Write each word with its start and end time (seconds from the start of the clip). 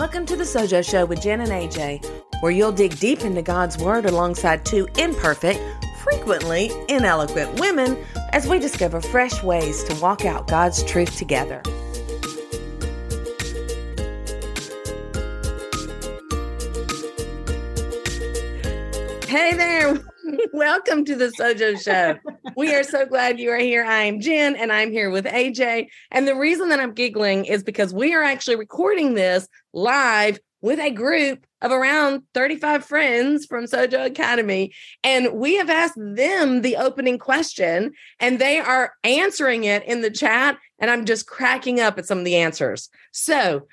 Welcome 0.00 0.24
to 0.26 0.36
the 0.36 0.44
Sojo 0.44 0.82
Show 0.82 1.04
with 1.04 1.20
Jen 1.20 1.42
and 1.42 1.50
AJ, 1.50 2.06
where 2.40 2.50
you'll 2.50 2.72
dig 2.72 2.98
deep 2.98 3.20
into 3.20 3.42
God's 3.42 3.76
Word 3.76 4.06
alongside 4.06 4.64
two 4.64 4.88
imperfect, 4.96 5.60
frequently 6.02 6.70
ineloquent 6.88 7.60
women 7.60 8.02
as 8.32 8.48
we 8.48 8.58
discover 8.58 9.02
fresh 9.02 9.42
ways 9.42 9.84
to 9.84 9.94
walk 10.00 10.24
out 10.24 10.48
God's 10.48 10.82
truth 10.84 11.18
together. 11.18 11.60
Hey 19.28 19.52
there. 19.54 20.00
Welcome 20.52 21.04
to 21.06 21.16
the 21.16 21.28
Sojo 21.28 21.80
Show. 21.82 22.18
We 22.56 22.74
are 22.74 22.82
so 22.82 23.06
glad 23.06 23.40
you 23.40 23.50
are 23.50 23.58
here. 23.58 23.84
I 23.84 24.02
am 24.04 24.20
Jen 24.20 24.56
and 24.56 24.72
I'm 24.72 24.92
here 24.92 25.10
with 25.10 25.24
AJ. 25.24 25.88
And 26.10 26.26
the 26.26 26.36
reason 26.36 26.68
that 26.68 26.80
I'm 26.80 26.92
giggling 26.92 27.44
is 27.44 27.62
because 27.62 27.94
we 27.94 28.14
are 28.14 28.22
actually 28.22 28.56
recording 28.56 29.14
this 29.14 29.48
live 29.72 30.38
with 30.60 30.78
a 30.78 30.90
group 30.90 31.46
of 31.62 31.72
around 31.72 32.22
35 32.34 32.84
friends 32.84 33.46
from 33.46 33.64
Sojo 33.64 34.04
Academy. 34.04 34.72
And 35.02 35.32
we 35.34 35.56
have 35.56 35.70
asked 35.70 35.98
them 35.98 36.62
the 36.62 36.76
opening 36.76 37.18
question, 37.18 37.92
and 38.18 38.38
they 38.38 38.58
are 38.58 38.92
answering 39.04 39.64
it 39.64 39.84
in 39.84 40.02
the 40.02 40.10
chat. 40.10 40.58
And 40.78 40.90
I'm 40.90 41.06
just 41.06 41.26
cracking 41.26 41.80
up 41.80 41.98
at 41.98 42.06
some 42.06 42.18
of 42.18 42.24
the 42.24 42.36
answers. 42.36 42.90
So, 43.12 43.66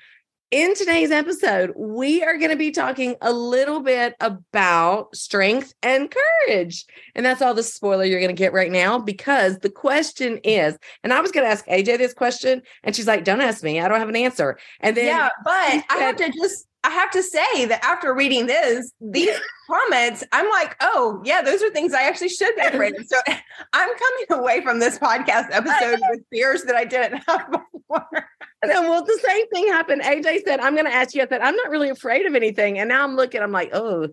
in 0.50 0.74
today's 0.74 1.10
episode, 1.10 1.72
we 1.76 2.22
are 2.22 2.38
going 2.38 2.50
to 2.50 2.56
be 2.56 2.70
talking 2.70 3.16
a 3.20 3.32
little 3.32 3.80
bit 3.80 4.14
about 4.20 5.14
strength 5.14 5.74
and 5.82 6.10
courage. 6.10 6.86
And 7.14 7.26
that's 7.26 7.42
all 7.42 7.52
the 7.52 7.62
spoiler 7.62 8.04
you're 8.04 8.20
going 8.20 8.34
to 8.34 8.38
get 8.38 8.54
right 8.54 8.72
now 8.72 8.98
because 8.98 9.58
the 9.58 9.70
question 9.70 10.38
is, 10.44 10.78
and 11.04 11.12
I 11.12 11.20
was 11.20 11.32
going 11.32 11.44
to 11.44 11.50
ask 11.50 11.66
AJ 11.66 11.98
this 11.98 12.14
question, 12.14 12.62
and 12.82 12.96
she's 12.96 13.06
like, 13.06 13.24
don't 13.24 13.42
ask 13.42 13.62
me. 13.62 13.80
I 13.80 13.88
don't 13.88 13.98
have 13.98 14.08
an 14.08 14.16
answer. 14.16 14.58
And 14.80 14.96
then, 14.96 15.06
yeah, 15.06 15.28
but 15.44 15.84
I 15.90 15.98
have 15.98 16.16
to 16.16 16.30
just, 16.30 16.66
I 16.82 16.90
have 16.90 17.10
to 17.10 17.22
say 17.22 17.66
that 17.66 17.84
after 17.84 18.14
reading 18.14 18.46
this, 18.46 18.90
these 19.02 19.36
comments, 19.70 20.24
I'm 20.32 20.48
like, 20.48 20.76
oh, 20.80 21.20
yeah, 21.24 21.42
those 21.42 21.62
are 21.62 21.70
things 21.70 21.92
I 21.92 22.04
actually 22.04 22.30
should 22.30 22.54
be 22.56 22.62
afraid 22.64 22.98
of. 22.98 23.06
So 23.06 23.18
I'm 23.74 23.90
coming 23.98 24.40
away 24.40 24.62
from 24.62 24.78
this 24.78 24.98
podcast 24.98 25.48
episode 25.50 26.00
with 26.08 26.20
fears 26.32 26.62
that 26.62 26.74
I 26.74 26.86
didn't 26.86 27.22
have 27.28 27.50
before. 27.50 28.28
And 28.62 28.72
then, 28.72 28.88
well, 28.88 29.04
the 29.04 29.20
same 29.24 29.48
thing 29.50 29.68
happened. 29.68 30.02
AJ 30.02 30.42
said, 30.44 30.60
I'm 30.60 30.74
going 30.74 30.86
to 30.86 30.94
ask 30.94 31.14
you. 31.14 31.22
I 31.22 31.28
said, 31.28 31.42
I'm 31.42 31.54
not 31.54 31.70
really 31.70 31.90
afraid 31.90 32.26
of 32.26 32.34
anything. 32.34 32.78
And 32.78 32.88
now 32.88 33.04
I'm 33.04 33.14
looking, 33.14 33.40
I'm 33.40 33.52
like, 33.52 33.70
oh, 33.72 34.08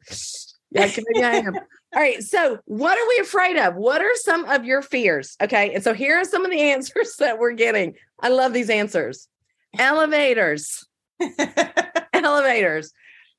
yeah, 0.71 0.87
maybe 1.13 1.25
I 1.25 1.35
am. 1.37 1.55
All 1.55 2.01
right. 2.01 2.21
So, 2.21 2.59
what 2.65 2.97
are 2.97 3.07
we 3.07 3.19
afraid 3.19 3.57
of? 3.57 3.75
What 3.75 4.01
are 4.01 4.15
some 4.15 4.45
of 4.45 4.65
your 4.65 4.81
fears? 4.81 5.35
Okay. 5.41 5.73
And 5.73 5.83
so, 5.83 5.93
here 5.93 6.17
are 6.17 6.25
some 6.25 6.45
of 6.45 6.51
the 6.51 6.61
answers 6.61 7.15
that 7.19 7.39
we're 7.39 7.53
getting. 7.53 7.95
I 8.19 8.29
love 8.29 8.53
these 8.53 8.69
answers 8.69 9.27
elevators, 9.77 10.85
elevators. 12.13 12.93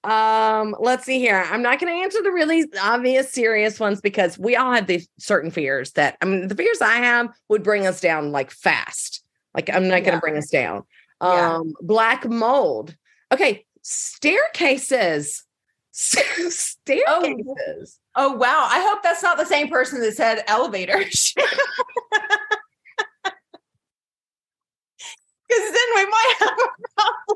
Um, 0.04 0.76
let's 0.78 1.04
see 1.04 1.18
here. 1.18 1.44
I'm 1.50 1.62
not 1.62 1.80
going 1.80 1.92
to 1.92 2.02
answer 2.02 2.22
the 2.22 2.30
really 2.30 2.64
obvious, 2.80 3.32
serious 3.32 3.80
ones 3.80 4.00
because 4.00 4.38
we 4.38 4.54
all 4.54 4.72
have 4.72 4.86
these 4.86 5.08
certain 5.18 5.50
fears 5.50 5.92
that 5.92 6.16
I 6.22 6.26
mean, 6.26 6.48
the 6.48 6.54
fears 6.54 6.80
I 6.80 6.96
have 6.96 7.28
would 7.48 7.62
bring 7.62 7.86
us 7.86 8.00
down 8.00 8.32
like 8.32 8.50
fast. 8.50 9.22
Like, 9.56 9.74
I'm 9.74 9.88
not 9.88 10.04
going 10.04 10.14
to 10.14 10.20
bring 10.20 10.36
us 10.36 10.50
down. 10.50 10.84
Yeah. 11.20 11.56
Um, 11.56 11.74
black 11.80 12.28
mold. 12.28 12.94
Okay, 13.32 13.64
staircases. 13.82 15.42
staircases. 15.92 17.98
Oh, 18.14 18.32
wow. 18.32 18.68
I 18.70 18.86
hope 18.88 19.02
that's 19.02 19.22
not 19.22 19.38
the 19.38 19.46
same 19.46 19.68
person 19.68 20.00
that 20.00 20.14
said 20.14 20.44
elevators. 20.46 21.34
Because 25.48 25.72
then 25.72 25.88
we 25.94 26.04
might 26.06 26.34
have 26.40 26.58
a 27.28 27.32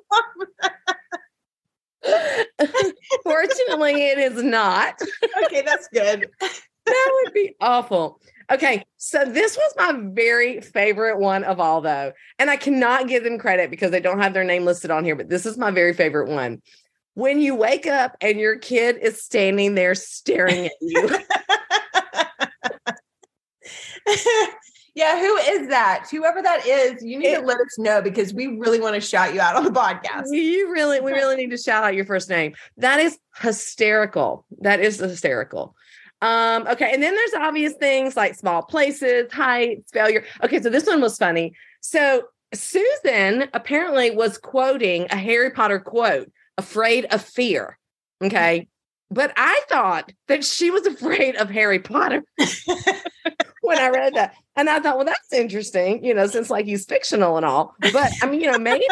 problem. 2.02 2.92
Fortunately, 3.22 4.08
it 4.08 4.18
is 4.18 4.42
not. 4.42 5.00
okay, 5.44 5.62
that's 5.62 5.86
good. 5.92 6.28
That 6.90 7.22
would 7.24 7.32
be 7.34 7.54
awful. 7.60 8.20
Okay, 8.50 8.84
so 8.96 9.24
this 9.24 9.56
was 9.56 9.72
my 9.76 9.92
very 10.12 10.60
favorite 10.60 11.18
one 11.18 11.44
of 11.44 11.60
all, 11.60 11.80
though. 11.80 12.12
And 12.38 12.50
I 12.50 12.56
cannot 12.56 13.06
give 13.06 13.22
them 13.22 13.38
credit 13.38 13.70
because 13.70 13.92
they 13.92 14.00
don't 14.00 14.20
have 14.20 14.34
their 14.34 14.42
name 14.44 14.64
listed 14.64 14.90
on 14.90 15.04
here, 15.04 15.14
but 15.14 15.28
this 15.28 15.46
is 15.46 15.56
my 15.56 15.70
very 15.70 15.92
favorite 15.94 16.28
one. 16.28 16.60
When 17.14 17.40
you 17.40 17.54
wake 17.54 17.86
up 17.86 18.16
and 18.20 18.40
your 18.40 18.58
kid 18.58 18.98
is 19.00 19.22
standing 19.22 19.74
there 19.74 19.94
staring 19.94 20.66
at 20.66 20.72
you. 20.80 21.10
yeah, 24.94 25.20
who 25.20 25.36
is 25.36 25.68
that? 25.68 26.06
Whoever 26.10 26.42
that 26.42 26.66
is, 26.66 27.02
you 27.04 27.18
need 27.18 27.26
It- 27.28 27.40
to 27.40 27.46
let 27.46 27.58
us 27.60 27.78
know 27.78 28.02
because 28.02 28.34
we 28.34 28.46
really 28.58 28.80
want 28.80 28.94
to 28.94 29.00
shout 29.00 29.32
you 29.34 29.40
out 29.40 29.56
on 29.56 29.64
the 29.64 29.70
podcast. 29.70 30.24
you 30.30 30.72
really, 30.72 31.00
we 31.00 31.12
really 31.20 31.36
need 31.36 31.50
to 31.50 31.58
shout 31.58 31.84
out 31.84 31.94
your 31.94 32.04
first 32.04 32.28
name. 32.28 32.54
That 32.78 32.98
is 33.00 33.18
hysterical. 33.36 34.44
That 34.60 34.80
is 34.80 34.98
hysterical. 34.98 35.74
Um, 36.22 36.66
okay, 36.68 36.92
and 36.92 37.02
then 37.02 37.14
there's 37.14 37.34
obvious 37.34 37.74
things 37.74 38.16
like 38.16 38.34
small 38.34 38.62
places, 38.62 39.32
heights, 39.32 39.90
failure. 39.90 40.24
Okay, 40.42 40.60
so 40.60 40.68
this 40.68 40.86
one 40.86 41.00
was 41.00 41.16
funny. 41.16 41.54
So 41.80 42.24
Susan 42.52 43.48
apparently 43.54 44.10
was 44.10 44.38
quoting 44.38 45.06
a 45.10 45.16
Harry 45.16 45.50
Potter 45.50 45.78
quote, 45.78 46.30
afraid 46.58 47.06
of 47.06 47.22
fear. 47.22 47.78
Okay. 48.22 48.68
But 49.10 49.32
I 49.36 49.60
thought 49.68 50.12
that 50.28 50.44
she 50.44 50.70
was 50.70 50.86
afraid 50.86 51.36
of 51.36 51.50
Harry 51.50 51.78
Potter 51.78 52.22
when 53.62 53.78
I 53.78 53.88
read 53.88 54.14
that. 54.14 54.34
And 54.56 54.68
I 54.68 54.80
thought, 54.80 54.96
well, 54.96 55.06
that's 55.06 55.32
interesting, 55.32 56.04
you 56.04 56.14
know, 56.14 56.26
since 56.26 56.50
like 56.50 56.66
he's 56.66 56.84
fictional 56.84 57.36
and 57.36 57.46
all. 57.46 57.74
But 57.92 58.12
I 58.22 58.26
mean, 58.26 58.40
you 58.40 58.50
know, 58.50 58.58
maybe, 58.58 58.86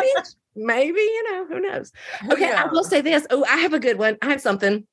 maybe, 0.56 1.00
you 1.00 1.33
know, 1.33 1.47
who 1.47 1.60
knows? 1.60 1.93
Okay, 2.33 2.50
I 2.53 2.66
will 2.66 2.84
say 2.84 3.00
this. 3.00 3.27
Oh, 3.31 3.45
I 3.45 3.59
have 3.59 3.75
a 3.75 3.81
good 3.81 3.99
one. 3.99 4.16
I 4.22 4.31
have 4.31 4.41
something 4.41 4.87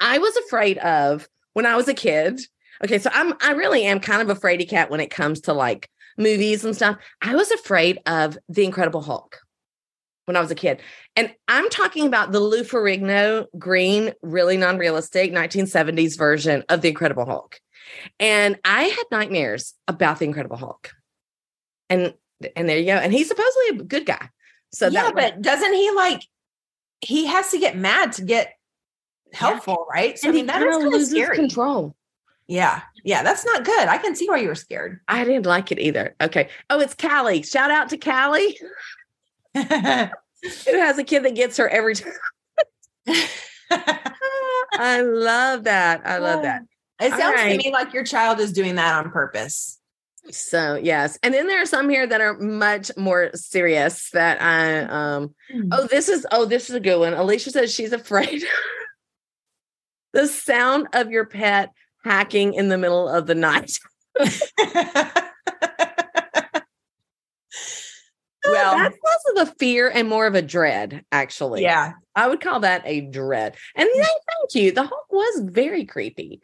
I 0.00 0.18
was 0.18 0.36
afraid 0.36 0.78
of 0.78 1.28
when 1.54 1.66
I 1.66 1.76
was 1.76 1.88
a 1.88 1.94
kid. 1.94 2.40
Okay, 2.84 2.98
so 2.98 3.10
I'm 3.12 3.34
I 3.40 3.52
really 3.52 3.84
am 3.84 4.00
kind 4.00 4.22
of 4.22 4.30
a 4.30 4.40
fraidy 4.40 4.68
cat 4.68 4.90
when 4.90 5.00
it 5.00 5.10
comes 5.10 5.42
to 5.42 5.52
like 5.52 5.88
movies 6.16 6.64
and 6.64 6.74
stuff. 6.74 6.96
I 7.22 7.34
was 7.34 7.50
afraid 7.50 7.98
of 8.06 8.38
the 8.48 8.64
Incredible 8.64 9.00
Hulk 9.00 9.40
when 10.26 10.36
I 10.36 10.40
was 10.40 10.50
a 10.50 10.54
kid. 10.54 10.80
And 11.16 11.34
I'm 11.48 11.70
talking 11.70 12.06
about 12.06 12.32
the 12.32 12.40
Lou 12.40 12.62
Ferrigno 12.62 13.46
green, 13.58 14.12
really 14.22 14.58
non-realistic 14.58 15.32
1970s 15.32 16.18
version 16.18 16.64
of 16.68 16.82
the 16.82 16.88
Incredible 16.88 17.24
Hulk. 17.24 17.58
And 18.20 18.58
I 18.64 18.84
had 18.84 19.04
nightmares 19.10 19.74
about 19.88 20.18
the 20.18 20.26
Incredible 20.26 20.58
Hulk. 20.58 20.92
And 21.88 22.12
and 22.54 22.68
there 22.68 22.78
you 22.78 22.86
go. 22.86 22.92
And 22.92 23.12
he's 23.12 23.28
supposedly 23.28 23.80
a 23.80 23.82
good 23.84 24.06
guy. 24.06 24.28
So 24.72 24.88
yeah, 24.88 25.10
but 25.12 25.40
doesn't 25.40 25.72
he 25.72 25.90
like 25.92 26.22
he 27.00 27.26
has 27.26 27.50
to 27.50 27.58
get 27.58 27.76
mad 27.76 28.12
to 28.12 28.22
get 28.22 28.52
helpful, 29.32 29.86
right? 29.92 30.18
So 30.18 30.28
I 30.28 30.32
mean 30.32 30.46
that 30.46 30.62
is 30.62 30.76
kind 30.76 30.94
of 30.94 31.02
scary. 31.06 31.36
control. 31.36 31.94
Yeah. 32.46 32.80
Yeah, 33.04 33.22
that's 33.22 33.44
not 33.44 33.64
good. 33.64 33.88
I 33.88 33.98
can 33.98 34.16
see 34.16 34.28
why 34.28 34.38
you 34.38 34.48
were 34.48 34.54
scared. 34.54 35.00
I 35.06 35.24
didn't 35.24 35.46
like 35.46 35.70
it 35.70 35.78
either. 35.78 36.14
Okay. 36.20 36.48
Oh, 36.70 36.80
it's 36.80 36.94
Callie. 36.94 37.42
Shout 37.42 37.70
out 37.70 37.90
to 37.90 37.98
Callie, 37.98 38.58
who 39.54 39.60
has 39.60 40.98
a 40.98 41.04
kid 41.04 41.24
that 41.24 41.34
gets 41.34 41.56
her 41.58 41.68
every 41.68 41.94
time. 41.94 42.12
I 43.70 45.02
love 45.02 45.64
that. 45.64 46.02
I 46.04 46.18
love 46.18 46.42
that. 46.42 46.62
It 47.00 47.10
sounds 47.10 47.36
right. 47.36 47.52
to 47.52 47.56
me 47.58 47.70
like 47.70 47.94
your 47.94 48.02
child 48.02 48.40
is 48.40 48.52
doing 48.52 48.74
that 48.74 48.92
on 48.92 49.12
purpose. 49.12 49.78
So 50.32 50.74
yes. 50.74 51.16
And 51.22 51.32
then 51.32 51.46
there 51.46 51.62
are 51.62 51.66
some 51.66 51.88
here 51.88 52.08
that 52.08 52.20
are 52.20 52.34
much 52.34 52.90
more 52.96 53.30
serious 53.34 54.10
that 54.10 54.42
I 54.42 54.80
um 54.80 55.32
oh 55.70 55.86
this 55.86 56.08
is 56.08 56.26
oh 56.32 56.44
this 56.44 56.68
is 56.68 56.74
a 56.74 56.80
good 56.80 56.98
one. 56.98 57.14
Alicia 57.14 57.52
says 57.52 57.72
she's 57.72 57.92
afraid. 57.92 58.42
the 60.12 60.26
sound 60.26 60.88
of 60.92 61.10
your 61.10 61.26
pet 61.26 61.70
hacking 62.04 62.54
in 62.54 62.68
the 62.68 62.78
middle 62.78 63.08
of 63.08 63.26
the 63.26 63.34
night. 63.34 63.78
Oh, 68.46 68.52
well, 68.52 68.76
that's 68.76 68.96
less 69.04 69.42
of 69.42 69.48
a 69.48 69.54
fear 69.58 69.90
and 69.90 70.08
more 70.08 70.26
of 70.26 70.34
a 70.34 70.42
dread, 70.42 71.04
actually. 71.12 71.62
yeah. 71.62 71.92
I 72.14 72.28
would 72.28 72.40
call 72.40 72.60
that 72.60 72.82
a 72.84 73.02
dread. 73.02 73.56
And 73.76 73.88
mm. 73.88 73.96
yeah, 73.96 74.04
thank 74.04 74.54
you. 74.54 74.72
The 74.72 74.84
Hulk 74.84 75.06
was 75.10 75.42
very 75.44 75.84
creepy. 75.84 76.40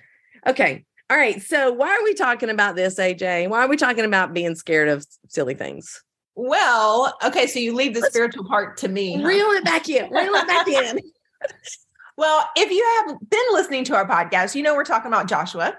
Okay. 0.46 0.84
All 1.08 1.16
right. 1.16 1.40
So 1.40 1.72
why 1.72 1.88
are 1.88 2.04
we 2.04 2.14
talking 2.14 2.50
about 2.50 2.76
this, 2.76 2.98
AJ? 2.98 3.48
Why 3.48 3.64
are 3.64 3.68
we 3.68 3.76
talking 3.76 4.04
about 4.04 4.34
being 4.34 4.54
scared 4.54 4.88
of 4.88 5.06
silly 5.28 5.54
things? 5.54 6.02
Well, 6.34 7.16
okay, 7.24 7.46
so 7.46 7.58
you 7.60 7.74
leave 7.74 7.94
the 7.94 8.00
Let's- 8.00 8.12
spiritual 8.12 8.44
part 8.48 8.76
to 8.78 8.88
me. 8.88 9.16
huh? 9.16 9.26
Reel 9.26 9.46
it 9.52 9.64
back 9.64 9.88
in. 9.88 10.10
Reel 10.10 10.34
it 10.34 10.46
back 10.46 10.68
in. 10.68 11.00
Well, 12.16 12.48
if 12.56 12.70
you 12.70 12.84
have 13.06 13.18
been 13.28 13.46
listening 13.52 13.84
to 13.84 13.96
our 13.96 14.08
podcast, 14.08 14.54
you 14.54 14.62
know 14.62 14.74
we're 14.74 14.84
talking 14.84 15.08
about 15.08 15.28
Joshua, 15.28 15.76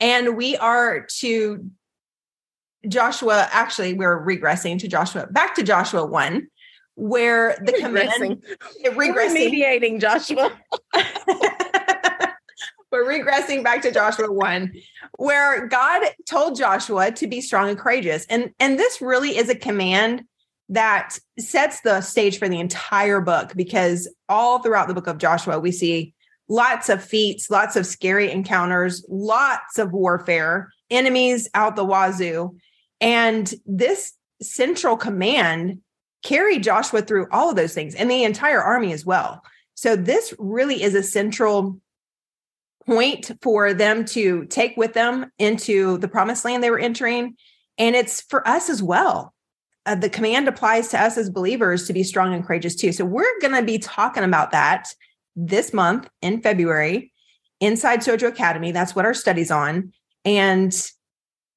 and 0.00 0.36
we 0.36 0.56
are 0.56 1.06
to 1.18 1.70
Joshua. 2.88 3.48
Actually, 3.52 3.94
we're 3.94 4.24
regressing 4.24 4.78
to 4.80 4.88
Joshua, 4.88 5.26
back 5.30 5.54
to 5.54 5.62
Joshua 5.62 6.04
one, 6.04 6.48
where 6.96 7.56
the 7.64 7.72
command 7.72 8.10
Regressing. 8.10 8.94
regressing. 8.94 9.52
Remediating, 9.52 10.00
Joshua. 10.00 10.52
We're 12.92 13.04
regressing 13.04 13.64
back 13.64 13.82
to 13.82 13.92
Joshua 13.92 14.32
1, 14.32 14.72
where 15.18 15.66
God 15.66 16.02
told 16.24 16.56
Joshua 16.56 17.10
to 17.12 17.26
be 17.26 17.40
strong 17.40 17.68
and 17.68 17.78
courageous. 17.78 18.24
And, 18.30 18.52
and 18.60 18.78
this 18.78 19.02
really 19.02 19.36
is 19.36 19.48
a 19.48 19.54
command 19.54 20.22
that 20.68 21.18
sets 21.38 21.80
the 21.80 22.00
stage 22.00 22.38
for 22.38 22.48
the 22.48 22.60
entire 22.60 23.20
book 23.20 23.52
because 23.54 24.12
all 24.28 24.60
throughout 24.60 24.88
the 24.88 24.94
book 24.94 25.06
of 25.06 25.18
Joshua, 25.18 25.60
we 25.60 25.70
see 25.72 26.14
lots 26.48 26.88
of 26.88 27.02
feats, 27.02 27.50
lots 27.50 27.76
of 27.76 27.86
scary 27.86 28.30
encounters, 28.30 29.04
lots 29.08 29.78
of 29.78 29.92
warfare, 29.92 30.72
enemies 30.90 31.48
out 31.54 31.76
the 31.76 31.84
wazoo. 31.84 32.56
And 33.00 33.52
this 33.64 34.12
central 34.42 34.96
command 34.96 35.80
carried 36.22 36.64
Joshua 36.64 37.02
through 37.02 37.28
all 37.30 37.50
of 37.50 37.56
those 37.56 37.74
things 37.74 37.94
and 37.94 38.10
the 38.10 38.24
entire 38.24 38.60
army 38.60 38.92
as 38.92 39.06
well. 39.06 39.42
So, 39.74 39.94
this 39.94 40.34
really 40.38 40.82
is 40.82 40.94
a 40.94 41.02
central 41.02 41.78
point 42.86 43.30
for 43.42 43.74
them 43.74 44.04
to 44.06 44.46
take 44.46 44.76
with 44.76 44.94
them 44.94 45.30
into 45.38 45.98
the 45.98 46.08
promised 46.08 46.44
land 46.44 46.62
they 46.62 46.70
were 46.70 46.78
entering. 46.78 47.36
And 47.78 47.94
it's 47.94 48.22
for 48.22 48.46
us 48.48 48.70
as 48.70 48.82
well 48.82 49.34
uh, 49.86 49.94
the 49.94 50.10
command 50.10 50.48
applies 50.48 50.88
to 50.88 51.00
us 51.00 51.16
as 51.16 51.30
believers 51.30 51.86
to 51.86 51.92
be 51.92 52.02
strong 52.02 52.34
and 52.34 52.44
courageous 52.44 52.74
too. 52.74 52.92
So 52.92 53.04
we're 53.04 53.40
going 53.40 53.54
to 53.54 53.62
be 53.62 53.78
talking 53.78 54.24
about 54.24 54.50
that 54.50 54.88
this 55.36 55.72
month 55.72 56.08
in 56.20 56.42
February 56.42 57.12
inside 57.60 58.00
Sojo 58.00 58.28
Academy. 58.28 58.72
That's 58.72 58.94
what 58.94 59.04
our 59.04 59.14
study's 59.14 59.50
on. 59.50 59.92
And 60.24 60.72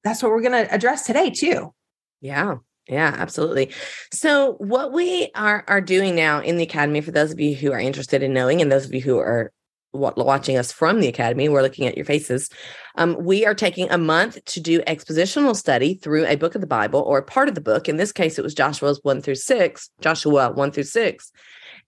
that's 0.04 0.22
what 0.22 0.30
we're 0.30 0.42
going 0.42 0.64
to 0.64 0.72
address 0.72 1.04
today 1.04 1.30
too. 1.30 1.74
Yeah. 2.20 2.56
Yeah, 2.88 3.14
absolutely. 3.16 3.70
So, 4.12 4.54
what 4.54 4.92
we 4.92 5.30
are 5.36 5.64
are 5.68 5.80
doing 5.80 6.16
now 6.16 6.40
in 6.40 6.56
the 6.56 6.64
academy, 6.64 7.00
for 7.02 7.12
those 7.12 7.30
of 7.30 7.38
you 7.38 7.54
who 7.54 7.70
are 7.70 7.78
interested 7.78 8.20
in 8.20 8.32
knowing, 8.32 8.60
and 8.60 8.72
those 8.72 8.84
of 8.84 8.92
you 8.92 9.00
who 9.00 9.18
are 9.18 9.52
watching 9.92 10.56
us 10.56 10.70
from 10.70 11.00
the 11.00 11.08
academy 11.08 11.48
we're 11.48 11.62
looking 11.62 11.86
at 11.86 11.96
your 11.96 12.04
faces 12.04 12.50
um, 12.96 13.16
we 13.20 13.44
are 13.46 13.54
taking 13.54 13.90
a 13.90 13.98
month 13.98 14.44
to 14.44 14.60
do 14.60 14.80
expositional 14.82 15.56
study 15.56 15.94
through 15.94 16.26
a 16.26 16.36
book 16.36 16.54
of 16.54 16.60
the 16.60 16.66
bible 16.66 17.00
or 17.00 17.22
part 17.22 17.48
of 17.48 17.54
the 17.54 17.60
book. 17.60 17.88
In 17.88 17.96
this 17.96 18.12
case 18.12 18.38
it 18.38 18.42
was 18.42 18.54
joshua's 18.54 19.00
1 19.02 19.22
through 19.22 19.34
6 19.34 19.90
joshua 20.00 20.52
1 20.52 20.72
through 20.72 20.82
6 20.84 21.32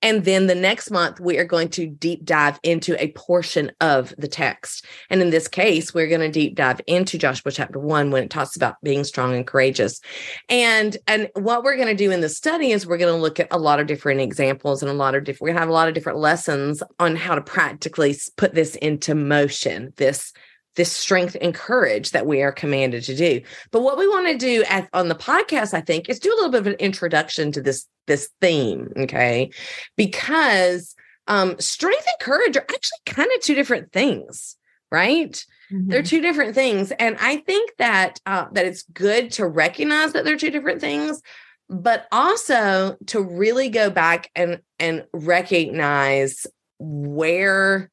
and 0.03 0.25
then 0.25 0.49
the 0.49 0.55
next 0.55 0.91
month, 0.91 1.21
we 1.21 1.39
are 1.39 1.45
going 1.45 1.69
to 1.71 1.87
deep 1.87 2.25
dive 2.25 2.59
into 2.63 3.01
a 3.03 3.13
portion 3.13 3.71
of 3.81 4.13
the 4.19 4.29
text. 4.29 4.85
And 5.09 5.23
in 5.23 5.31
this 5.31 5.49
case, 5.49 5.95
we're 5.95 6.09
going 6.09 6.21
to 6.21 6.31
deep 6.31 6.57
dive 6.57 6.81
into 6.87 7.19
Joshua 7.19 7.53
chapter 7.53 7.79
one 7.79 8.11
when 8.11 8.25
it 8.25 8.31
talks 8.31 8.57
about 8.57 8.77
being 8.83 9.05
strong 9.05 9.35
and 9.35 9.47
courageous. 9.47 10.01
And, 10.49 10.97
and 11.07 11.31
what 11.35 11.63
we're 11.63 11.77
going 11.77 11.89
to 11.89 11.95
do 11.95 12.11
in 12.11 12.21
the 12.21 12.29
study 12.29 12.73
is 12.73 12.87
we're 12.87 12.99
going 12.99 13.15
to 13.15 13.21
look 13.21 13.39
at 13.39 13.49
a 13.51 13.59
lot 13.59 13.81
of 13.81 13.87
different 13.87 14.21
examples 14.21 14.83
and 14.83 14.91
a 14.91 14.95
lot 14.95 15.15
of 15.15 15.25
different, 15.25 15.43
we're 15.43 15.49
going 15.49 15.57
to 15.57 15.61
have 15.61 15.69
a 15.69 15.73
lot 15.73 15.89
of 15.89 15.95
different 15.95 16.19
lessons 16.19 16.83
on 16.99 17.17
how 17.17 17.35
to 17.35 17.41
practically 17.41 18.17
put 18.37 18.55
this 18.55 18.75
into 18.77 19.15
motion, 19.15 19.93
this 19.97 20.33
this 20.77 20.91
strength 20.91 21.37
and 21.41 21.55
courage 21.55 22.11
that 22.11 22.27
we 22.27 22.43
are 22.43 22.53
commanded 22.53 23.05
to 23.05 23.15
do. 23.15 23.41
But 23.71 23.83
what 23.83 23.99
we 23.99 24.09
want 24.09 24.29
to 24.29 24.39
do 24.39 24.65
at, 24.69 24.89
on 24.93 25.09
the 25.09 25.15
podcast, 25.15 25.75
I 25.75 25.81
think, 25.81 26.09
is 26.09 26.19
do 26.19 26.33
a 26.33 26.37
little 26.37 26.51
bit 26.51 26.61
of 26.61 26.67
an 26.67 26.75
introduction 26.75 27.53
to 27.53 27.61
this 27.61 27.87
this 28.07 28.31
theme, 28.41 28.93
okay? 28.97 29.51
Because 29.97 30.95
um, 31.29 31.59
strength 31.61 32.07
and 32.07 32.27
courage 32.27 32.57
are 32.57 32.67
actually 32.69 32.99
kind 33.07 33.31
of 33.35 33.41
two 33.41 33.55
different 33.55 33.93
things, 33.93 34.57
right? 34.91 35.45
Mm-hmm. 35.71 35.89
They're 35.89 36.03
two 36.03 36.21
different 36.21 36.55
things, 36.55 36.91
and 36.93 37.17
I 37.21 37.37
think 37.37 37.73
that 37.79 38.19
uh, 38.27 38.47
that 38.53 38.67
it's 38.67 38.83
good 38.83 39.31
to 39.33 39.47
recognize 39.47 40.13
that 40.13 40.25
they're 40.25 40.37
two 40.37 40.51
different 40.51 40.81
things, 40.81 41.23
but 41.69 42.07
also 42.11 42.97
to 43.07 43.23
really 43.23 43.69
go 43.69 43.89
back 43.91 44.31
and 44.35 44.61
and 44.79 45.05
recognize 45.13 46.47
where 46.79 47.91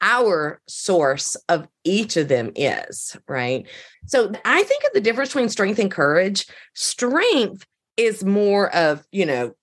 our 0.00 0.60
source 0.66 1.36
of 1.48 1.66
each 1.84 2.16
of 2.16 2.28
them 2.28 2.52
is, 2.54 3.16
right? 3.28 3.66
So 4.06 4.32
I 4.44 4.62
think 4.62 4.84
of 4.84 4.92
the 4.92 5.00
difference 5.00 5.30
between 5.30 5.48
strength 5.48 5.78
and 5.78 5.90
courage. 5.90 6.46
Strength 6.74 7.66
is 7.96 8.24
more 8.24 8.74
of, 8.74 9.06
you 9.10 9.26
know, 9.26 9.54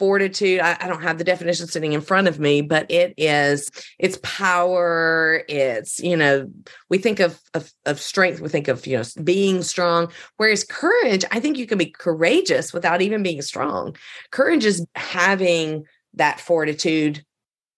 fortitude. 0.00 0.60
I, 0.60 0.78
I, 0.80 0.88
don't 0.88 1.02
have 1.02 1.18
the 1.18 1.24
definition 1.24 1.66
sitting 1.66 1.92
in 1.92 2.00
front 2.00 2.26
of 2.26 2.40
me, 2.40 2.62
but 2.62 2.90
it 2.90 3.12
is 3.18 3.70
it's 3.98 4.18
power. 4.22 5.44
It's, 5.46 6.00
you 6.00 6.16
know, 6.16 6.50
we 6.88 6.96
think 6.96 7.20
of, 7.20 7.38
of, 7.52 7.70
of 7.84 8.00
strength, 8.00 8.40
we 8.40 8.48
think 8.48 8.68
of, 8.68 8.86
you 8.86 8.96
know, 8.96 9.02
being 9.22 9.62
strong. 9.62 10.10
Whereas 10.38 10.64
courage, 10.64 11.26
I 11.30 11.38
think 11.38 11.58
you 11.58 11.66
can 11.66 11.76
be 11.76 11.90
courageous 11.90 12.72
without 12.72 13.02
even 13.02 13.22
being 13.22 13.42
strong. 13.42 13.94
Courage 14.30 14.64
is 14.64 14.86
having 14.94 15.84
that 16.14 16.40
fortitude 16.40 17.22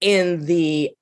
in 0.00 0.46
the 0.46 0.92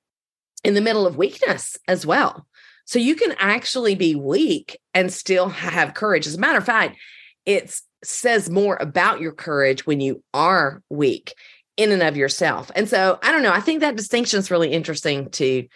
in 0.63 0.73
the 0.73 0.81
middle 0.81 1.07
of 1.07 1.17
weakness 1.17 1.77
as 1.87 2.05
well. 2.05 2.45
So 2.85 2.99
you 2.99 3.15
can 3.15 3.33
actually 3.39 3.95
be 3.95 4.15
weak 4.15 4.79
and 4.93 5.13
still 5.13 5.49
have 5.49 5.93
courage. 5.93 6.27
As 6.27 6.35
a 6.35 6.39
matter 6.39 6.57
of 6.57 6.65
fact, 6.65 6.97
it 7.45 7.79
says 8.03 8.49
more 8.49 8.77
about 8.81 9.21
your 9.21 9.31
courage 9.31 9.85
when 9.85 10.01
you 10.01 10.23
are 10.33 10.81
weak 10.89 11.33
in 11.77 11.91
and 11.91 12.03
of 12.03 12.17
yourself. 12.17 12.71
And 12.75 12.89
so 12.89 13.19
I 13.23 13.31
don't 13.31 13.43
know. 13.43 13.53
I 13.53 13.59
think 13.59 13.79
that 13.79 13.95
distinction 13.95 14.39
is 14.39 14.51
really 14.51 14.71
interesting 14.71 15.29
to 15.31 15.67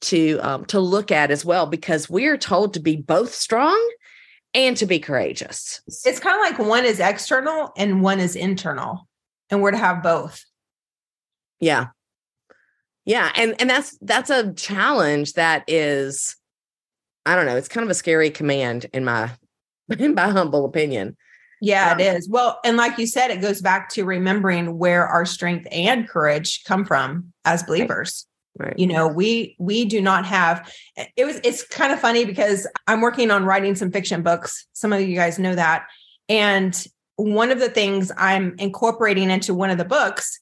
to 0.00 0.38
um, 0.38 0.64
to 0.66 0.80
look 0.80 1.10
at 1.10 1.30
as 1.30 1.44
well 1.44 1.66
because 1.66 2.10
we 2.10 2.26
are 2.26 2.36
told 2.36 2.74
to 2.74 2.80
be 2.80 2.96
both 2.96 3.34
strong 3.34 3.78
and 4.54 4.76
to 4.76 4.86
be 4.86 4.98
courageous. 4.98 5.80
It's 5.86 6.20
kind 6.20 6.36
of 6.36 6.58
like 6.58 6.68
one 6.68 6.84
is 6.84 7.00
external 7.00 7.72
and 7.76 8.02
one 8.02 8.20
is 8.20 8.36
internal, 8.36 9.06
and 9.50 9.60
we're 9.60 9.72
to 9.72 9.76
have 9.76 10.02
both. 10.02 10.44
Yeah, 11.60 11.88
yeah 13.08 13.32
and 13.34 13.56
and 13.58 13.68
that's 13.68 13.98
that's 14.02 14.30
a 14.30 14.52
challenge 14.52 15.32
that 15.32 15.64
is 15.66 16.36
i 17.26 17.34
don't 17.34 17.46
know 17.46 17.56
it's 17.56 17.66
kind 17.66 17.84
of 17.84 17.90
a 17.90 17.94
scary 17.94 18.30
command 18.30 18.86
in 18.92 19.04
my 19.04 19.30
in 19.98 20.14
my 20.14 20.28
humble 20.28 20.64
opinion. 20.64 21.16
Yeah 21.60 21.92
um, 21.92 22.00
it 22.00 22.16
is. 22.16 22.28
Well 22.28 22.60
and 22.64 22.76
like 22.76 22.98
you 22.98 23.06
said 23.06 23.30
it 23.30 23.40
goes 23.40 23.60
back 23.60 23.88
to 23.90 24.04
remembering 24.04 24.78
where 24.78 25.06
our 25.06 25.24
strength 25.24 25.66
and 25.72 26.08
courage 26.08 26.62
come 26.64 26.84
from 26.84 27.32
as 27.44 27.62
believers. 27.62 28.24
Right. 28.24 28.34
Right. 28.60 28.78
you 28.78 28.88
know 28.88 29.06
we 29.06 29.54
we 29.60 29.84
do 29.84 30.02
not 30.02 30.26
have 30.26 30.72
it 31.16 31.24
was 31.24 31.40
it's 31.44 31.64
kind 31.64 31.92
of 31.92 32.00
funny 32.00 32.24
because 32.24 32.66
i'm 32.88 33.00
working 33.00 33.30
on 33.30 33.44
writing 33.44 33.76
some 33.76 33.92
fiction 33.92 34.22
books. 34.22 34.66
Some 34.72 34.92
of 34.92 35.00
you 35.00 35.14
guys 35.14 35.38
know 35.38 35.54
that. 35.54 35.86
And 36.28 36.84
one 37.16 37.50
of 37.50 37.60
the 37.60 37.68
things 37.68 38.10
i'm 38.16 38.56
incorporating 38.58 39.30
into 39.30 39.54
one 39.54 39.70
of 39.70 39.78
the 39.78 39.84
books 39.84 40.40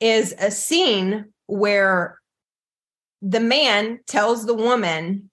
is 0.00 0.34
a 0.38 0.50
scene 0.50 1.26
where 1.50 2.18
the 3.22 3.40
man 3.40 4.00
tells 4.06 4.46
the 4.46 4.54
woman, 4.54 5.30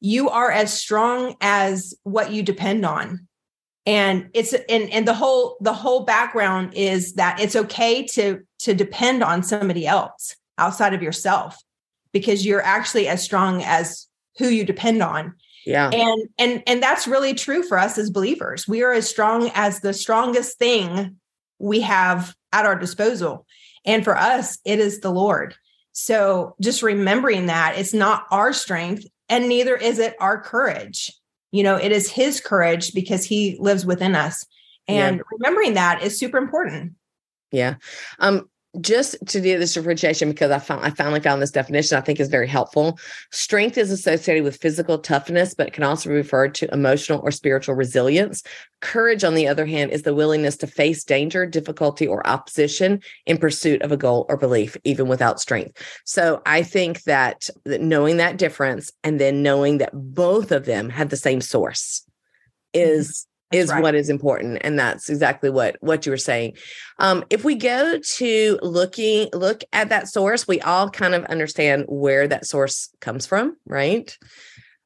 you 0.00 0.28
are 0.28 0.50
as 0.50 0.72
strong 0.72 1.34
as 1.40 1.94
what 2.04 2.32
you 2.32 2.42
depend 2.42 2.84
on. 2.84 3.26
And 3.84 4.30
it's 4.34 4.52
and 4.52 4.90
and 4.90 5.08
the 5.08 5.14
whole 5.14 5.56
the 5.60 5.72
whole 5.72 6.04
background 6.04 6.74
is 6.74 7.14
that 7.14 7.40
it's 7.40 7.56
okay 7.56 8.06
to 8.12 8.40
to 8.60 8.74
depend 8.74 9.24
on 9.24 9.42
somebody 9.42 9.86
else 9.86 10.36
outside 10.58 10.94
of 10.94 11.02
yourself 11.02 11.58
because 12.12 12.46
you're 12.46 12.62
actually 12.62 13.08
as 13.08 13.24
strong 13.24 13.62
as 13.64 14.06
who 14.38 14.48
you 14.48 14.64
depend 14.64 15.02
on. 15.02 15.34
Yeah. 15.66 15.90
And 15.90 16.28
and 16.38 16.62
and 16.66 16.82
that's 16.82 17.08
really 17.08 17.34
true 17.34 17.62
for 17.64 17.78
us 17.78 17.98
as 17.98 18.10
believers. 18.10 18.68
We 18.68 18.82
are 18.82 18.92
as 18.92 19.08
strong 19.08 19.50
as 19.54 19.80
the 19.80 19.92
strongest 19.92 20.58
thing 20.58 21.16
we 21.58 21.80
have 21.80 22.34
at 22.52 22.66
our 22.66 22.76
disposal. 22.76 23.46
And 23.84 24.04
for 24.04 24.16
us, 24.16 24.58
it 24.64 24.78
is 24.78 25.00
the 25.00 25.10
Lord. 25.10 25.54
So 25.92 26.56
just 26.60 26.82
remembering 26.82 27.46
that 27.46 27.78
it's 27.78 27.94
not 27.94 28.26
our 28.30 28.52
strength 28.52 29.04
and 29.28 29.48
neither 29.48 29.76
is 29.76 29.98
it 29.98 30.14
our 30.20 30.40
courage. 30.40 31.12
You 31.50 31.62
know, 31.62 31.76
it 31.76 31.92
is 31.92 32.10
his 32.10 32.40
courage 32.40 32.94
because 32.94 33.24
he 33.24 33.56
lives 33.60 33.84
within 33.84 34.14
us. 34.14 34.44
And 34.88 35.16
yeah. 35.16 35.22
remembering 35.30 35.74
that 35.74 36.02
is 36.02 36.18
super 36.18 36.38
important. 36.38 36.94
Yeah. 37.50 37.74
Um, 38.18 38.48
just 38.80 39.16
to 39.26 39.40
do 39.40 39.58
this 39.58 39.74
differentiation 39.74 40.30
because 40.30 40.50
I 40.50 40.58
found 40.58 40.84
I 40.84 40.90
finally 40.90 41.20
found 41.20 41.42
this 41.42 41.50
definition 41.50 41.98
I 41.98 42.00
think 42.00 42.18
is 42.18 42.28
very 42.28 42.48
helpful. 42.48 42.98
Strength 43.30 43.76
is 43.76 43.90
associated 43.90 44.44
with 44.44 44.56
physical 44.56 44.98
toughness, 44.98 45.54
but 45.54 45.74
can 45.74 45.84
also 45.84 46.10
refer 46.10 46.48
to 46.48 46.72
emotional 46.72 47.20
or 47.22 47.30
spiritual 47.30 47.74
resilience. 47.74 48.42
Courage, 48.80 49.24
on 49.24 49.34
the 49.34 49.46
other 49.46 49.66
hand, 49.66 49.90
is 49.90 50.02
the 50.02 50.14
willingness 50.14 50.56
to 50.56 50.66
face 50.66 51.04
danger, 51.04 51.44
difficulty, 51.44 52.06
or 52.06 52.26
opposition 52.26 53.00
in 53.26 53.36
pursuit 53.36 53.82
of 53.82 53.92
a 53.92 53.96
goal 53.96 54.24
or 54.28 54.36
belief, 54.36 54.76
even 54.84 55.06
without 55.06 55.40
strength. 55.40 55.76
So 56.04 56.40
I 56.46 56.62
think 56.62 57.02
that, 57.02 57.48
that 57.64 57.82
knowing 57.82 58.16
that 58.16 58.38
difference 58.38 58.90
and 59.04 59.20
then 59.20 59.42
knowing 59.42 59.78
that 59.78 59.90
both 59.92 60.50
of 60.50 60.64
them 60.64 60.88
have 60.88 61.10
the 61.10 61.16
same 61.16 61.40
source 61.40 62.04
mm-hmm. 62.74 62.90
is 62.90 63.26
is 63.52 63.70
right. 63.70 63.82
what 63.82 63.94
is 63.94 64.08
important 64.08 64.58
and 64.62 64.78
that's 64.78 65.08
exactly 65.08 65.50
what 65.50 65.76
what 65.80 66.06
you 66.06 66.12
were 66.12 66.16
saying 66.16 66.54
um, 66.98 67.24
if 67.30 67.44
we 67.44 67.54
go 67.54 67.98
to 67.98 68.58
looking 68.62 69.28
look 69.32 69.62
at 69.72 69.88
that 69.88 70.08
source 70.08 70.46
we 70.46 70.60
all 70.60 70.88
kind 70.90 71.14
of 71.14 71.24
understand 71.24 71.84
where 71.88 72.26
that 72.26 72.46
source 72.46 72.90
comes 73.00 73.26
from 73.26 73.56
right 73.66 74.16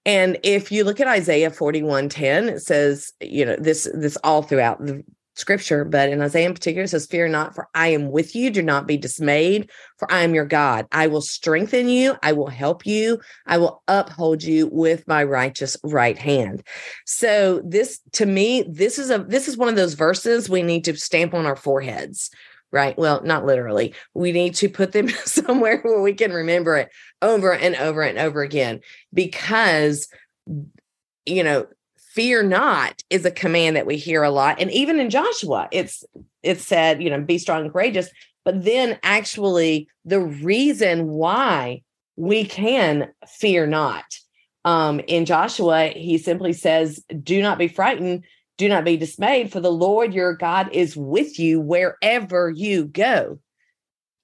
and 0.05 0.39
if 0.43 0.71
you 0.71 0.85
look 0.85 1.01
at 1.01 1.09
isaiah 1.09 1.51
41 1.51 2.09
10 2.09 2.49
it 2.49 2.61
says 2.61 3.13
you 3.21 3.45
know 3.45 3.57
this 3.59 3.89
this 3.95 4.17
all 4.23 4.43
throughout 4.43 4.85
the 4.85 5.03
scripture, 5.37 5.85
but 5.85 6.09
in 6.09 6.21
Isaiah 6.21 6.47
in 6.47 6.55
particular, 6.55 6.85
it 6.85 6.89
says, 6.89 7.07
Fear 7.07 7.29
not, 7.29 7.55
for 7.55 7.69
I 7.75 7.89
am 7.89 8.11
with 8.11 8.35
you. 8.35 8.51
Do 8.51 8.63
not 8.63 8.87
be 8.87 8.97
dismayed, 8.97 9.71
for 9.99 10.11
I 10.11 10.23
am 10.23 10.35
your 10.35 10.47
God. 10.47 10.87
I 10.91 11.07
will 11.07 11.21
strengthen 11.21 11.89
you. 11.89 12.17
I 12.23 12.33
will 12.33 12.49
help 12.49 12.87
you. 12.87 13.21
I 13.47 13.59
will 13.59 13.83
uphold 13.87 14.43
you 14.43 14.69
with 14.73 15.07
my 15.07 15.23
righteous 15.25 15.77
right 15.85 16.19
hand. 16.19 16.63
So 17.05 17.63
this 17.65 18.01
to 18.13 18.27
me, 18.27 18.65
this 18.69 18.99
is 18.99 19.11
a 19.11 19.19
this 19.19 19.47
is 19.47 19.57
one 19.57 19.69
of 19.69 19.77
those 19.77 19.95
verses 19.95 20.49
we 20.51 20.63
need 20.63 20.85
to 20.85 20.97
stamp 20.97 21.35
on 21.35 21.47
our 21.47 21.57
foreheads. 21.57 22.31
Right. 22.73 22.99
Well, 22.99 23.23
not 23.23 23.47
literally. 23.47 23.95
We 24.13 24.33
need 24.33 24.57
to 24.57 24.69
put 24.69 24.93
them 24.93 25.09
somewhere 25.25 25.81
where 25.83 26.01
we 26.01 26.15
can 26.15 26.33
remember 26.33 26.77
it 26.77 26.91
over 27.23 27.55
and 27.55 27.77
over 27.77 28.03
and 28.03 28.19
over 28.19 28.43
again 28.43 28.81
because 29.15 30.09
you 31.25 31.43
know 31.43 31.67
fear 32.17 32.43
not 32.43 33.05
is 33.11 33.27
a 33.27 33.31
command 33.31 33.77
that 33.77 33.87
we 33.87 33.97
hear 33.97 34.23
a 34.25 34.31
lot. 34.31 34.59
And 34.61 34.71
even 34.73 34.99
in 34.99 35.11
joshua 35.11 35.69
it's 35.71 36.03
it's 36.43 36.65
said 36.65 37.03
you 37.03 37.11
know 37.11 37.21
be 37.21 37.39
strong 37.39 37.63
and 37.63 37.73
courageous. 37.73 38.09
But 38.45 38.65
then 38.65 38.99
actually 39.03 39.89
the 40.05 40.21
reason 40.21 41.09
why 41.09 41.83
we 42.17 42.45
can 42.47 43.13
fear 43.29 43.67
not 43.67 44.05
um 44.65 45.01
in 45.07 45.27
joshua 45.27 45.89
he 45.89 46.17
simply 46.17 46.55
says 46.55 47.05
do 47.23 47.41
not 47.41 47.59
be 47.59 47.69
frightened. 47.69 48.25
Do 48.59 48.71
not 48.71 48.85
be 48.85 48.97
dismayed 48.97 49.53
for 49.53 49.61
the 49.61 49.71
lord 49.71 50.15
your 50.15 50.35
god 50.35 50.71
is 50.73 50.97
with 50.97 51.39
you 51.39 51.61
wherever 51.61 52.51
you 52.51 52.87
go. 52.87 53.39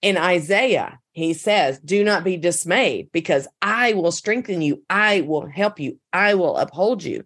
In 0.00 0.16
isaiah 0.16 0.99
he 1.12 1.33
says 1.35 1.78
do 1.81 2.02
not 2.02 2.25
be 2.25 2.37
dismayed 2.37 3.09
because 3.12 3.47
i 3.61 3.92
will 3.92 4.12
strengthen 4.12 4.61
you 4.62 4.83
i 4.90 5.21
will 5.21 5.47
help 5.47 5.78
you 5.78 5.99
i 6.12 6.35
will 6.35 6.57
uphold 6.57 7.04
you 7.04 7.23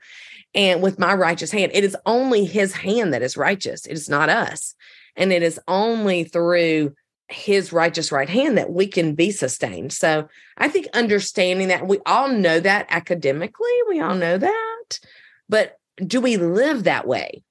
and 0.56 0.82
with 0.82 0.98
my 0.98 1.14
righteous 1.14 1.52
hand. 1.52 1.70
It 1.74 1.84
is 1.84 1.96
only 2.06 2.44
his 2.46 2.72
hand 2.72 3.12
that 3.12 3.22
is 3.22 3.36
righteous. 3.36 3.84
It 3.86 3.92
is 3.92 4.08
not 4.08 4.30
us. 4.30 4.74
And 5.14 5.32
it 5.32 5.42
is 5.42 5.60
only 5.68 6.24
through 6.24 6.94
his 7.28 7.72
righteous 7.72 8.10
right 8.10 8.28
hand 8.28 8.56
that 8.56 8.72
we 8.72 8.86
can 8.86 9.14
be 9.14 9.30
sustained. 9.30 9.92
So 9.92 10.28
I 10.56 10.68
think 10.68 10.86
understanding 10.94 11.68
that 11.68 11.86
we 11.86 11.98
all 12.06 12.28
know 12.28 12.58
that 12.58 12.86
academically, 12.88 13.76
we 13.88 14.00
all 14.00 14.14
know 14.14 14.38
that, 14.38 15.00
but 15.48 15.78
do 16.04 16.20
we 16.20 16.36
live 16.36 16.84
that 16.84 17.06
way? 17.06 17.42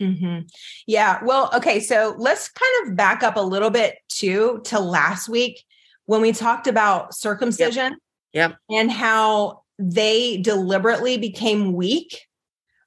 Mm-hmm. 0.00 0.46
Yeah. 0.86 1.20
Well, 1.24 1.50
okay. 1.54 1.80
So 1.80 2.14
let's 2.18 2.48
kind 2.48 2.88
of 2.88 2.96
back 2.96 3.22
up 3.22 3.36
a 3.36 3.40
little 3.40 3.70
bit 3.70 3.96
too 4.08 4.60
to 4.64 4.80
last 4.80 5.28
week 5.28 5.64
when 6.06 6.20
we 6.20 6.32
talked 6.32 6.66
about 6.66 7.14
circumcision. 7.14 7.96
Yep. 8.32 8.50
yep. 8.50 8.58
And 8.70 8.90
how 8.90 9.62
they 9.78 10.38
deliberately 10.38 11.18
became 11.18 11.74
weak 11.74 12.26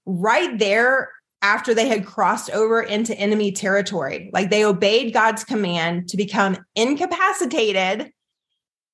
right 0.05 0.57
there 0.57 1.09
after 1.41 1.73
they 1.73 1.87
had 1.87 2.05
crossed 2.05 2.49
over 2.51 2.81
into 2.81 3.17
enemy 3.17 3.51
territory. 3.51 4.29
Like 4.33 4.49
they 4.49 4.65
obeyed 4.65 5.13
God's 5.13 5.43
command 5.43 6.09
to 6.09 6.17
become 6.17 6.57
incapacitated 6.75 8.11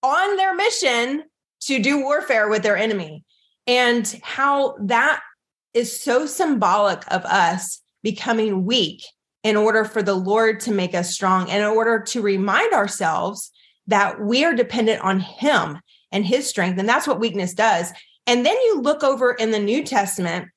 on 0.01 0.37
their 0.37 0.55
mission 0.55 1.23
to 1.61 1.81
do 1.81 2.01
warfare 2.01 2.49
with 2.49 2.63
their 2.63 2.77
enemy. 2.77 3.23
And 3.67 4.19
how 4.23 4.77
that 4.81 5.21
is 5.73 6.01
so 6.01 6.25
symbolic 6.25 7.03
of 7.11 7.23
us 7.25 7.81
becoming 8.03 8.65
weak 8.65 9.03
in 9.43 9.55
order 9.55 9.85
for 9.85 10.01
the 10.03 10.15
Lord 10.15 10.59
to 10.61 10.71
make 10.71 10.93
us 10.93 11.13
strong, 11.13 11.49
and 11.49 11.63
in 11.63 11.69
order 11.69 11.99
to 11.99 12.21
remind 12.21 12.73
ourselves 12.73 13.51
that 13.87 14.19
we 14.19 14.43
are 14.43 14.53
dependent 14.53 15.01
on 15.01 15.19
Him 15.19 15.79
and 16.11 16.25
his 16.25 16.47
strength. 16.47 16.79
And 16.79 16.87
that's 16.87 17.07
what 17.07 17.19
weakness 17.19 17.53
does. 17.53 17.91
And 18.27 18.45
then 18.45 18.55
you 18.55 18.81
look 18.81 19.03
over 19.03 19.31
in 19.31 19.51
the 19.51 19.59
New 19.59 19.83
Testament 19.83 20.49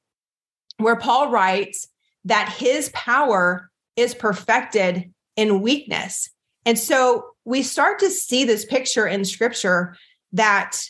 where 0.79 0.97
Paul 0.97 1.31
writes 1.31 1.89
that 2.25 2.55
his 2.59 2.91
power 2.91 3.71
is 3.97 4.15
perfected 4.15 5.13
in 5.37 5.63
weakness. 5.63 6.31
And 6.65 6.79
so 6.79 7.27
we 7.45 7.63
start 7.63 7.99
to 8.01 8.11
see 8.11 8.45
this 8.45 8.65
picture 8.65 9.07
in 9.07 9.25
scripture 9.25 9.97
that 10.33 10.81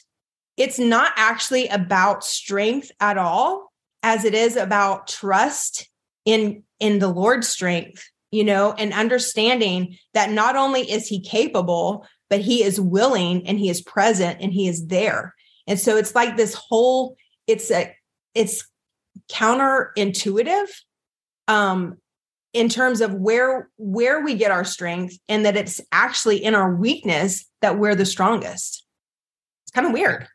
it's 0.56 0.78
not 0.78 1.12
actually 1.16 1.68
about 1.68 2.25
strength 2.25 2.92
at 3.00 3.18
all 3.18 3.73
as 4.02 4.25
it 4.25 4.35
is 4.35 4.56
about 4.56 5.09
trust 5.09 5.88
in 6.25 6.62
in 6.81 6.99
the 6.99 7.09
Lord's 7.09 7.49
strength, 7.49 8.09
you 8.31 8.45
know, 8.45 8.73
and 8.73 8.93
understanding 8.93 9.97
that 10.14 10.31
not 10.31 10.57
only 10.57 10.91
is 10.91 11.07
he 11.07 11.21
capable, 11.21 12.07
but 12.29 12.41
he 12.41 12.62
is 12.64 12.81
willing 12.81 13.47
and 13.47 13.59
he 13.59 13.69
is 13.69 13.83
present 13.83 14.41
and 14.41 14.52
he 14.52 14.67
is 14.67 14.87
there. 14.87 15.35
And 15.67 15.79
so 15.79 15.97
it's 15.97 16.14
like 16.14 16.37
this 16.37 16.55
whole, 16.55 17.17
it's 17.47 17.71
a, 17.71 17.95
it's 18.35 18.67
counterintuitive 19.31 20.67
um, 21.47 21.99
in 22.52 22.69
terms 22.69 23.00
of 23.00 23.14
where 23.14 23.71
where 23.76 24.23
we 24.23 24.35
get 24.35 24.50
our 24.50 24.64
strength 24.64 25.19
and 25.29 25.47
that 25.47 25.57
it's 25.57 25.81
actually 25.93 26.43
in 26.43 26.55
our 26.55 26.75
weakness 26.75 27.47
that 27.61 27.79
we're 27.79 27.95
the 27.95 28.07
strongest. 28.07 28.85
It's 29.64 29.73
kind 29.73 29.87
of 29.87 29.93
weird. 29.93 30.26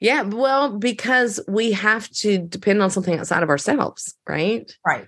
Yeah, 0.00 0.22
well, 0.22 0.76
because 0.78 1.40
we 1.46 1.72
have 1.72 2.08
to 2.10 2.38
depend 2.38 2.82
on 2.82 2.90
something 2.90 3.18
outside 3.18 3.42
of 3.42 3.50
ourselves, 3.50 4.16
right? 4.26 4.74
Right. 4.84 5.06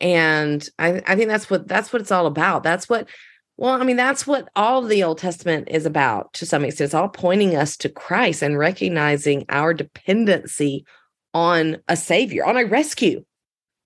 And 0.00 0.66
I, 0.78 1.02
I 1.06 1.14
think 1.14 1.28
that's 1.28 1.48
what 1.50 1.68
that's 1.68 1.92
what 1.92 2.02
it's 2.02 2.10
all 2.10 2.26
about. 2.26 2.62
That's 2.62 2.88
what 2.88 3.08
well, 3.56 3.80
I 3.80 3.84
mean, 3.84 3.96
that's 3.96 4.26
what 4.26 4.48
all 4.56 4.82
the 4.82 5.04
Old 5.04 5.18
Testament 5.18 5.68
is 5.70 5.86
about 5.86 6.32
to 6.34 6.46
some 6.46 6.64
extent. 6.64 6.86
It's 6.86 6.94
all 6.94 7.08
pointing 7.08 7.54
us 7.54 7.76
to 7.78 7.88
Christ 7.88 8.42
and 8.42 8.58
recognizing 8.58 9.44
our 9.48 9.72
dependency 9.72 10.84
on 11.32 11.78
a 11.86 11.96
savior, 11.96 12.44
on 12.44 12.56
a 12.56 12.64
rescue, 12.64 13.24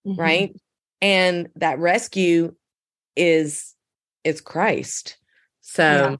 mm-hmm. 0.06 0.18
right? 0.18 0.56
And 1.02 1.48
that 1.56 1.78
rescue 1.78 2.54
is 3.14 3.74
is 4.24 4.40
Christ. 4.40 5.18
So 5.60 6.16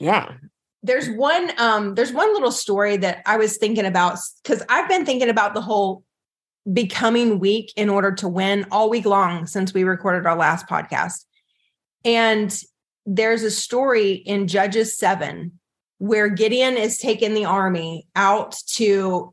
yeah. 0.00 0.28
yeah. 0.28 0.32
There's 0.86 1.10
one 1.10 1.50
um 1.58 1.94
there's 1.94 2.12
one 2.12 2.32
little 2.32 2.52
story 2.52 2.96
that 2.98 3.22
I 3.26 3.36
was 3.36 3.56
thinking 3.56 3.84
about 3.84 4.18
cuz 4.44 4.62
I've 4.68 4.88
been 4.88 5.04
thinking 5.04 5.28
about 5.28 5.54
the 5.54 5.60
whole 5.60 6.04
becoming 6.72 7.38
weak 7.38 7.72
in 7.76 7.88
order 7.88 8.12
to 8.12 8.28
win 8.28 8.66
all 8.70 8.90
week 8.90 9.04
long 9.04 9.46
since 9.46 9.72
we 9.72 9.84
recorded 9.84 10.26
our 10.26 10.36
last 10.36 10.66
podcast. 10.66 11.24
And 12.04 12.56
there's 13.04 13.42
a 13.42 13.50
story 13.50 14.12
in 14.12 14.48
Judges 14.48 14.98
7 14.98 15.58
where 15.98 16.28
Gideon 16.28 16.76
is 16.76 16.98
taking 16.98 17.34
the 17.34 17.46
army 17.46 18.06
out 18.14 18.56
to, 18.74 19.32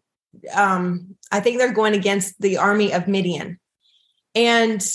um, 0.54 1.16
I 1.32 1.40
think 1.40 1.58
they're 1.58 1.74
going 1.74 1.94
against 1.94 2.40
the 2.40 2.58
army 2.58 2.94
of 2.94 3.08
Midian. 3.08 3.60
And 4.36 4.86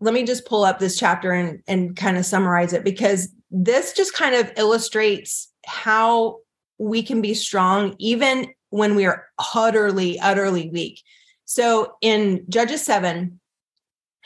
let 0.00 0.12
me 0.12 0.24
just 0.24 0.44
pull 0.44 0.64
up 0.64 0.78
this 0.78 0.98
chapter 0.98 1.32
and, 1.32 1.62
and 1.66 1.96
kind 1.96 2.18
of 2.18 2.26
summarize 2.26 2.72
it 2.72 2.84
because 2.84 3.32
this 3.50 3.92
just 3.92 4.12
kind 4.12 4.34
of 4.34 4.52
illustrates 4.56 5.48
how 5.66 6.38
we 6.78 7.02
can 7.02 7.20
be 7.20 7.34
strong 7.34 7.94
even 7.98 8.48
when 8.70 8.94
we 8.94 9.06
are 9.06 9.26
utterly, 9.54 10.18
utterly 10.20 10.68
weak. 10.70 11.00
So 11.44 11.96
in 12.00 12.44
Judges 12.48 12.84
7, 12.84 13.38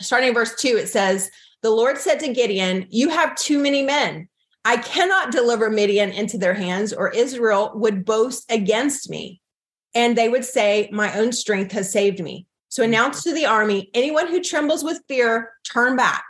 starting 0.01 0.35
verse 0.35 0.55
2, 0.55 0.69
it 0.69 0.89
says, 0.89 1.31
the 1.63 1.71
Lord 1.71 1.99
said 1.99 2.21
to 2.21 2.33
Gideon, 2.33 2.87
You 2.89 3.09
have 3.09 3.35
too 3.35 3.59
many 3.59 3.83
men. 3.83 4.29
I 4.65 4.77
cannot 4.77 5.33
deliver 5.33 5.71
Midian 5.71 6.11
into 6.11 6.39
their 6.39 6.55
hands, 6.55 6.93
or 6.93 7.11
Israel 7.11 7.73
would 7.75 8.05
boast 8.05 8.51
against 8.51 9.11
me. 9.11 9.41
And 9.95 10.17
they 10.17 10.29
would 10.29 10.45
say, 10.45 10.89
My 10.93 11.13
own 11.19 11.33
strength 11.33 11.73
has 11.73 11.91
saved 11.91 12.23
me. 12.23 12.47
So 12.69 12.83
announce 12.85 13.25
to 13.25 13.33
the 13.33 13.47
army 13.47 13.91
anyone 13.95 14.29
who 14.29 14.43
trembles 14.43 14.85
with 14.85 15.03
fear, 15.09 15.53
turn 15.65 15.97
back, 15.97 16.25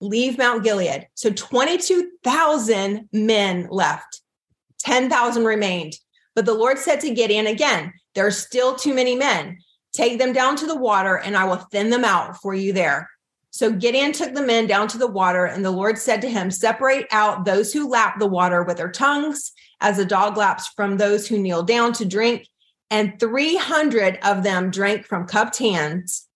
leave 0.00 0.38
Mount 0.38 0.62
Gilead. 0.62 1.08
So 1.14 1.30
22,000 1.30 3.08
men 3.12 3.66
left, 3.70 4.17
10,000 4.88 5.44
remained. 5.44 5.92
But 6.34 6.46
the 6.46 6.54
Lord 6.54 6.78
said 6.78 6.98
to 7.00 7.12
Gideon 7.14 7.46
again, 7.46 7.92
There 8.14 8.26
are 8.26 8.30
still 8.30 8.74
too 8.74 8.94
many 8.94 9.14
men. 9.14 9.58
Take 9.92 10.18
them 10.18 10.32
down 10.32 10.56
to 10.56 10.66
the 10.66 10.78
water, 10.78 11.16
and 11.16 11.36
I 11.36 11.44
will 11.44 11.56
thin 11.56 11.90
them 11.90 12.06
out 12.06 12.38
for 12.40 12.54
you 12.54 12.72
there. 12.72 13.10
So 13.50 13.70
Gideon 13.70 14.12
took 14.12 14.32
the 14.32 14.46
men 14.46 14.66
down 14.66 14.88
to 14.88 14.98
the 14.98 15.06
water, 15.06 15.44
and 15.44 15.62
the 15.62 15.70
Lord 15.70 15.98
said 15.98 16.22
to 16.22 16.30
him, 16.30 16.50
Separate 16.50 17.06
out 17.10 17.44
those 17.44 17.70
who 17.70 17.86
lap 17.86 18.18
the 18.18 18.26
water 18.26 18.62
with 18.62 18.78
their 18.78 18.90
tongues, 18.90 19.52
as 19.82 19.98
a 19.98 20.06
dog 20.06 20.38
laps 20.38 20.68
from 20.74 20.96
those 20.96 21.28
who 21.28 21.38
kneel 21.38 21.62
down 21.62 21.92
to 21.94 22.06
drink. 22.06 22.46
And 22.90 23.20
300 23.20 24.18
of 24.22 24.42
them 24.42 24.70
drank 24.70 25.04
from 25.04 25.26
cupped 25.26 25.58
hands. 25.58 26.26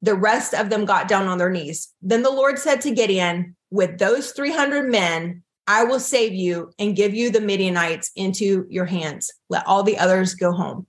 The 0.00 0.14
rest 0.14 0.54
of 0.54 0.70
them 0.70 0.86
got 0.86 1.08
down 1.08 1.28
on 1.28 1.36
their 1.36 1.50
knees. 1.50 1.88
Then 2.00 2.22
the 2.22 2.30
Lord 2.30 2.58
said 2.58 2.80
to 2.82 2.90
Gideon, 2.90 3.54
With 3.70 3.98
those 3.98 4.30
300 4.30 4.90
men, 4.90 5.42
I 5.68 5.84
will 5.84 6.00
save 6.00 6.32
you 6.32 6.72
and 6.78 6.96
give 6.96 7.14
you 7.14 7.30
the 7.30 7.42
Midianites 7.42 8.10
into 8.16 8.66
your 8.70 8.86
hands. 8.86 9.30
Let 9.50 9.66
all 9.66 9.82
the 9.82 9.98
others 9.98 10.34
go 10.34 10.50
home. 10.50 10.86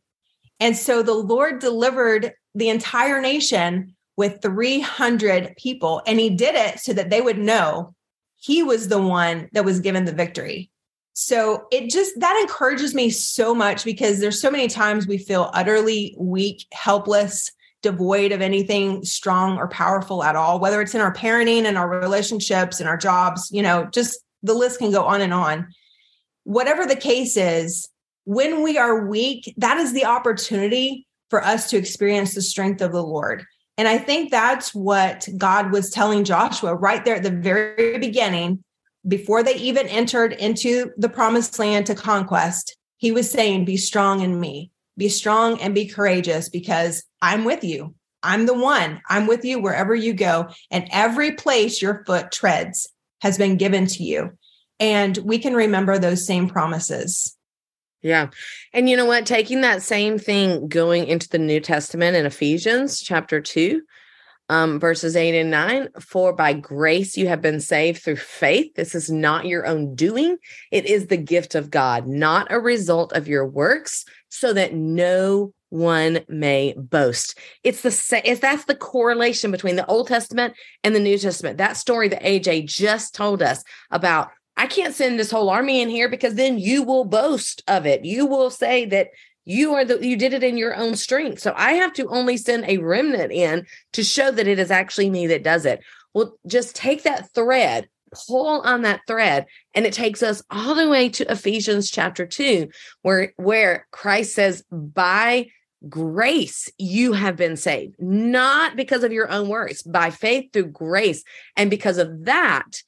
And 0.62 0.75
so 0.75 1.03
the 1.03 1.13
Lord 1.13 1.59
delivered 1.59 2.33
the 2.55 2.69
entire 2.69 3.21
nation 3.21 3.95
with 4.15 4.41
300 4.41 5.55
people. 5.57 6.01
And 6.07 6.19
he 6.19 6.29
did 6.29 6.55
it 6.55 6.79
so 6.79 6.93
that 6.93 7.09
they 7.09 7.19
would 7.19 7.38
know 7.38 7.93
he 8.38 8.63
was 8.63 8.88
the 8.88 9.01
one 9.01 9.50
that 9.51 9.65
was 9.65 9.81
given 9.81 10.05
the 10.05 10.13
victory. 10.13 10.71
So 11.13 11.67
it 11.71 11.89
just 11.89 12.17
that 12.21 12.39
encourages 12.41 12.95
me 12.95 13.09
so 13.09 13.53
much 13.53 13.83
because 13.83 14.19
there's 14.19 14.41
so 14.41 14.50
many 14.50 14.69
times 14.69 15.05
we 15.05 15.17
feel 15.17 15.51
utterly 15.53 16.15
weak, 16.17 16.65
helpless, 16.71 17.51
devoid 17.81 18.31
of 18.31 18.41
anything 18.41 19.03
strong 19.03 19.57
or 19.57 19.67
powerful 19.67 20.24
at 20.24 20.38
all, 20.38 20.59
whether 20.59 20.81
it's 20.81 20.95
in 20.95 21.01
our 21.01 21.13
parenting 21.13 21.65
and 21.65 21.77
our 21.77 21.89
relationships 21.89 22.79
and 22.79 22.88
our 22.88 22.98
jobs, 22.98 23.50
you 23.51 23.62
know, 23.62 23.86
just 23.91 24.19
the 24.43 24.53
list 24.53 24.79
can 24.79 24.91
go 24.91 25.03
on 25.03 25.22
and 25.22 25.34
on. 25.34 25.67
Whatever 26.43 26.86
the 26.86 26.96
case 26.96 27.38
is, 27.38 27.89
when 28.25 28.63
we 28.63 28.77
are 28.77 29.08
weak, 29.08 29.53
that 29.58 29.77
is 29.77 29.93
the 29.93 30.05
opportunity 30.05 31.08
for 31.29 31.43
us 31.43 31.69
to 31.69 31.77
experience 31.77 32.34
the 32.34 32.41
strength 32.41 32.81
of 32.81 32.91
the 32.91 33.03
Lord. 33.03 33.46
And 33.77 33.88
I 33.88 33.98
think 33.98 34.29
that's 34.29 34.74
what 34.75 35.27
God 35.38 35.72
was 35.72 35.89
telling 35.89 36.24
Joshua 36.24 36.75
right 36.75 37.03
there 37.05 37.15
at 37.15 37.24
the 37.24 37.31
very 37.31 37.98
beginning, 37.98 38.63
before 39.08 39.43
they 39.43 39.55
even 39.55 39.88
entered 39.88 40.34
into 40.34 40.91
the 40.98 41.10
promised 41.10 41.58
land 41.58 41.86
to 41.88 41.96
conquest. 41.96 42.75
He 42.98 43.12
was 43.12 43.31
saying, 43.31 43.65
Be 43.65 43.77
strong 43.77 44.22
in 44.22 44.39
me, 44.39 44.72
be 44.98 45.10
strong 45.10 45.60
and 45.62 45.74
be 45.74 45.88
courageous 45.88 46.50
because 46.50 47.03
I'm 47.22 47.46
with 47.46 47.63
you. 47.63 47.96
I'm 48.22 48.46
the 48.46 48.53
one. 48.53 49.01
I'm 49.08 49.27
with 49.27 49.46
you 49.46 49.62
wherever 49.62 49.96
you 49.96 50.13
go. 50.13 50.50
And 50.72 50.89
every 50.91 51.31
place 51.31 51.81
your 51.81 52.03
foot 52.05 52.31
treads 52.31 52.89
has 53.21 53.38
been 53.38 53.57
given 53.57 53.85
to 53.88 54.03
you. 54.03 54.31
And 54.79 55.17
we 55.17 55.39
can 55.39 55.53
remember 55.53 55.97
those 55.97 56.25
same 56.25 56.47
promises. 56.47 57.35
Yeah. 58.01 58.29
And 58.73 58.89
you 58.89 58.95
know 58.95 59.05
what? 59.05 59.25
Taking 59.25 59.61
that 59.61 59.81
same 59.81 60.17
thing 60.17 60.69
going 60.69 61.07
into 61.07 61.27
the 61.27 61.38
New 61.38 61.59
Testament 61.59 62.15
in 62.15 62.25
Ephesians 62.25 63.01
chapter 63.01 63.41
2, 63.41 63.81
um, 64.47 64.79
verses 64.79 65.17
8 65.17 65.38
and 65.38 65.51
9 65.51 65.89
For 65.99 66.31
by 66.31 66.53
grace 66.53 67.17
you 67.17 67.27
have 67.27 67.41
been 67.41 67.59
saved 67.59 68.01
through 68.01 68.15
faith. 68.15 68.73
This 68.75 68.95
is 68.95 69.09
not 69.09 69.45
your 69.45 69.65
own 69.65 69.95
doing, 69.95 70.38
it 70.71 70.85
is 70.85 71.07
the 71.07 71.17
gift 71.17 71.55
of 71.55 71.69
God, 71.69 72.07
not 72.07 72.47
a 72.49 72.59
result 72.59 73.11
of 73.11 73.27
your 73.27 73.45
works, 73.45 74.05
so 74.29 74.53
that 74.53 74.73
no 74.73 75.53
one 75.69 76.21
may 76.27 76.73
boast. 76.77 77.38
It's 77.63 77.81
the 77.81 77.91
same. 77.91 78.21
it's 78.25 78.41
that's 78.41 78.65
the 78.65 78.75
correlation 78.75 79.51
between 79.51 79.75
the 79.75 79.85
Old 79.85 80.07
Testament 80.07 80.55
and 80.83 80.95
the 80.95 80.99
New 80.99 81.17
Testament. 81.17 81.57
That 81.57 81.77
story 81.77 82.07
that 82.09 82.23
AJ 82.23 82.65
just 82.65 83.15
told 83.15 83.41
us 83.41 83.63
about 83.91 84.29
I 84.57 84.67
can't 84.67 84.93
send 84.93 85.17
this 85.17 85.31
whole 85.31 85.49
army 85.49 85.81
in 85.81 85.89
here 85.89 86.09
because 86.09 86.35
then 86.35 86.59
you 86.59 86.83
will 86.83 87.05
boast 87.05 87.63
of 87.67 87.85
it. 87.85 88.03
You 88.03 88.25
will 88.25 88.49
say 88.49 88.83
that 88.85 89.11
you 89.45 89.73
are 89.73 89.85
the 89.85 90.05
you 90.05 90.17
did 90.17 90.33
it 90.33 90.43
in 90.43 90.57
your 90.57 90.75
own 90.75 90.95
strength. 90.95 91.39
So 91.39 91.53
I 91.55 91.73
have 91.73 91.93
to 91.93 92.07
only 92.09 92.35
send 92.35 92.65
a 92.65 92.77
remnant 92.77 93.31
in 93.31 93.65
to 93.93 94.03
show 94.03 94.31
that 94.31 94.47
it 94.47 94.59
is 94.59 94.69
actually 94.69 95.09
me 95.09 95.27
that 95.27 95.43
does 95.43 95.65
it. 95.65 95.81
Well, 96.13 96.38
just 96.45 96.75
take 96.75 97.03
that 97.03 97.31
thread, 97.33 97.88
pull 98.27 98.61
on 98.61 98.81
that 98.81 99.01
thread, 99.07 99.45
and 99.73 99.85
it 99.85 99.93
takes 99.93 100.21
us 100.21 100.43
all 100.51 100.75
the 100.75 100.89
way 100.89 101.07
to 101.09 101.31
Ephesians 101.31 101.89
chapter 101.89 102.25
2, 102.25 102.67
where 103.01 103.33
where 103.38 103.88
Christ 103.91 104.35
says, 104.35 104.63
by 104.71 105.47
grace 105.88 106.69
you 106.77 107.13
have 107.13 107.36
been 107.36 107.55
saved, 107.55 107.95
not 108.00 108.75
because 108.75 109.03
of 109.03 109.13
your 109.13 109.29
own 109.29 109.48
works, 109.48 109.81
by 109.81 110.09
faith 110.09 110.51
through 110.51 110.67
grace. 110.67 111.24
And 111.55 111.69
because 111.69 111.98
of 111.98 112.25
that, 112.25 112.81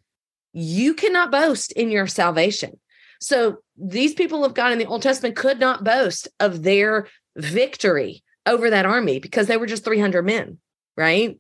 you 0.54 0.94
cannot 0.94 1.32
boast 1.32 1.72
in 1.72 1.90
your 1.90 2.08
salvation. 2.08 2.80
So 3.22 3.60
these 3.78 4.14
people 4.14 4.44
of 4.44 4.54
God 4.54 4.72
in 4.72 4.80
the 4.80 4.88
Old 4.88 5.04
Testament 5.04 5.36
could 5.36 5.60
not 5.60 5.84
boast 5.84 6.28
of 6.40 6.64
their 6.64 7.08
victory 7.38 8.24
over 8.46 8.70
that 8.70 8.86
army 8.86 9.20
because 9.20 9.48
they 9.48 9.58
were 9.58 9.68
just 9.68 9.86
300 9.86 10.26
men, 10.26 10.58
right? 10.98 11.40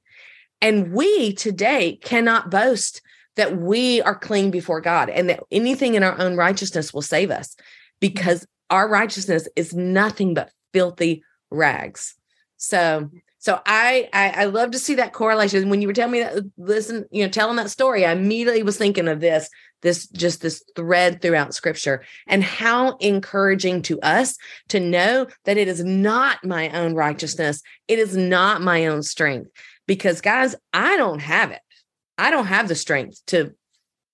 And 0.62 0.93
we 0.93 1.34
today 1.34 1.98
cannot 2.03 2.51
boast 2.51 3.01
that 3.36 3.58
we 3.58 4.01
are 4.03 4.15
clean 4.15 4.51
before 4.51 4.81
God 4.81 5.10
and 5.10 5.29
that 5.29 5.43
anything 5.50 5.96
in 5.96 6.03
our 6.03 6.17
own 6.20 6.36
righteousness 6.36 6.93
will 6.93 7.01
save 7.01 7.31
us 7.31 7.55
because 8.00 8.46
our 8.70 8.88
righteousness 8.88 9.48
is 9.55 9.74
nothing 9.74 10.34
but 10.34 10.51
filthy 10.74 11.24
rags. 11.51 12.15
So 12.58 12.77
mm-hmm. 12.77 13.17
so 13.39 13.60
I, 13.65 14.10
I, 14.13 14.29
I 14.29 14.46
love 14.46 14.72
to 14.72 14.79
see 14.79 14.96
that 14.96 15.13
correlation. 15.13 15.70
When 15.70 15.81
you 15.81 15.88
were 15.88 15.93
telling 15.93 16.12
me 16.12 16.20
that, 16.22 16.43
listen, 16.58 17.05
you 17.12 17.24
know, 17.24 17.29
telling 17.29 17.58
that 17.58 17.70
story, 17.70 18.05
I 18.05 18.13
immediately 18.13 18.63
was 18.63 18.77
thinking 18.77 19.08
of 19.08 19.20
this, 19.20 19.50
this 19.81 20.08
just 20.08 20.41
this 20.41 20.63
thread 20.75 21.22
throughout 21.22 21.53
Scripture, 21.53 22.03
and 22.27 22.43
how 22.43 22.98
encouraging 22.98 23.81
to 23.84 24.00
us 24.01 24.38
to 24.70 24.79
know 24.79 25.27
that 25.46 25.58
it 25.58 25.67
is 25.67 25.84
not 25.84 26.46
my 26.46 26.70
own 26.70 26.93
righteousness, 26.93 27.62
it 27.88 28.00
is 28.00 28.15
not 28.15 28.62
my 28.62 28.86
own 28.86 29.03
strength. 29.03 29.50
Because 29.88 30.22
guys, 30.22 30.55
I 30.72 30.96
don't 30.98 31.20
have 31.20 31.51
it. 31.51 31.62
I 32.17 32.29
don't 32.29 32.46
have 32.46 32.67
the 32.67 32.75
strength 32.75 33.20
to 33.27 33.55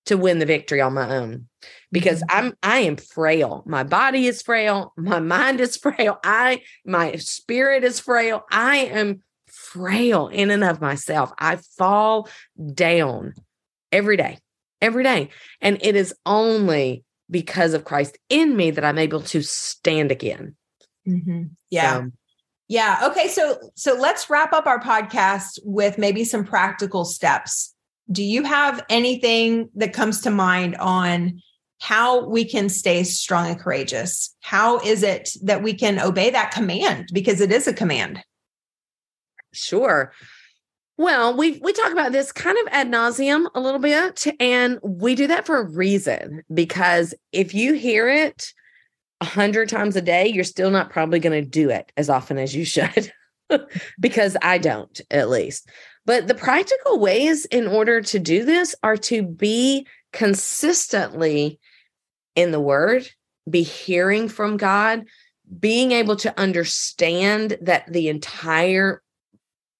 to 0.08 0.16
win 0.16 0.38
the 0.38 0.46
victory 0.46 0.80
on 0.80 0.94
my 0.94 1.16
own 1.16 1.48
because 1.92 2.22
mm-hmm. 2.22 2.46
I'm 2.46 2.54
I 2.62 2.78
am 2.80 2.96
frail. 2.96 3.62
My 3.66 3.84
body 3.84 4.26
is 4.26 4.42
frail, 4.42 4.92
my 4.96 5.20
mind 5.20 5.60
is 5.60 5.76
frail, 5.82 6.18
I 6.24 6.62
my 6.84 7.16
spirit 7.16 7.84
is 7.84 8.00
frail. 8.00 8.44
I 8.50 8.76
am 8.78 9.22
frail 9.46 10.28
in 10.28 10.50
and 10.50 10.64
of 10.64 10.80
myself. 10.80 11.32
I 11.38 11.56
fall 11.76 12.28
down 12.74 13.34
every 13.92 14.16
day. 14.16 14.38
Every 14.80 15.02
day. 15.02 15.30
And 15.60 15.78
it 15.80 15.96
is 15.96 16.14
only 16.24 17.04
because 17.30 17.74
of 17.74 17.84
Christ 17.84 18.16
in 18.28 18.56
me 18.56 18.70
that 18.70 18.84
I'm 18.84 18.98
able 18.98 19.20
to 19.22 19.42
stand 19.42 20.12
again. 20.12 20.56
Mm-hmm. 21.06 21.44
Yeah. 21.70 21.98
So, 21.98 22.10
yeah. 22.68 23.08
Okay. 23.10 23.28
So 23.28 23.58
so 23.74 23.94
let's 23.94 24.30
wrap 24.30 24.52
up 24.52 24.66
our 24.66 24.80
podcast 24.80 25.58
with 25.64 25.98
maybe 25.98 26.24
some 26.24 26.44
practical 26.44 27.04
steps 27.04 27.74
do 28.10 28.22
you 28.22 28.42
have 28.42 28.84
anything 28.88 29.68
that 29.74 29.92
comes 29.92 30.22
to 30.22 30.30
mind 30.30 30.76
on 30.76 31.40
how 31.80 32.26
we 32.26 32.44
can 32.44 32.68
stay 32.68 33.04
strong 33.04 33.48
and 33.48 33.60
courageous? 33.60 34.34
How 34.40 34.78
is 34.80 35.02
it 35.02 35.30
that 35.42 35.62
we 35.62 35.74
can 35.74 36.00
obey 36.00 36.30
that 36.30 36.50
command? 36.50 37.08
Because 37.12 37.40
it 37.40 37.52
is 37.52 37.68
a 37.68 37.72
command. 37.72 38.22
Sure. 39.52 40.12
Well, 40.96 41.36
we 41.36 41.60
we 41.62 41.72
talk 41.72 41.92
about 41.92 42.10
this 42.12 42.32
kind 42.32 42.58
of 42.58 42.72
ad 42.72 42.90
nauseum 42.90 43.46
a 43.54 43.60
little 43.60 43.78
bit, 43.78 44.26
and 44.40 44.80
we 44.82 45.14
do 45.14 45.28
that 45.28 45.46
for 45.46 45.58
a 45.58 45.68
reason. 45.68 46.42
Because 46.52 47.14
if 47.32 47.54
you 47.54 47.74
hear 47.74 48.08
it 48.08 48.52
a 49.20 49.24
hundred 49.24 49.68
times 49.68 49.94
a 49.94 50.02
day, 50.02 50.26
you're 50.26 50.44
still 50.44 50.70
not 50.70 50.90
probably 50.90 51.20
going 51.20 51.40
to 51.40 51.48
do 51.48 51.70
it 51.70 51.92
as 51.96 52.10
often 52.10 52.38
as 52.38 52.54
you 52.54 52.64
should. 52.64 53.12
because 54.00 54.36
I 54.42 54.58
don't, 54.58 55.00
at 55.10 55.30
least. 55.30 55.68
But 56.08 56.26
the 56.26 56.34
practical 56.34 56.98
ways 56.98 57.44
in 57.44 57.66
order 57.66 58.00
to 58.00 58.18
do 58.18 58.46
this 58.46 58.74
are 58.82 58.96
to 58.96 59.22
be 59.22 59.86
consistently 60.10 61.60
in 62.34 62.50
the 62.50 62.58
word, 62.60 63.06
be 63.48 63.62
hearing 63.62 64.30
from 64.30 64.56
God, 64.56 65.04
being 65.60 65.92
able 65.92 66.16
to 66.16 66.40
understand 66.40 67.58
that 67.60 67.92
the 67.92 68.08
entire 68.08 69.02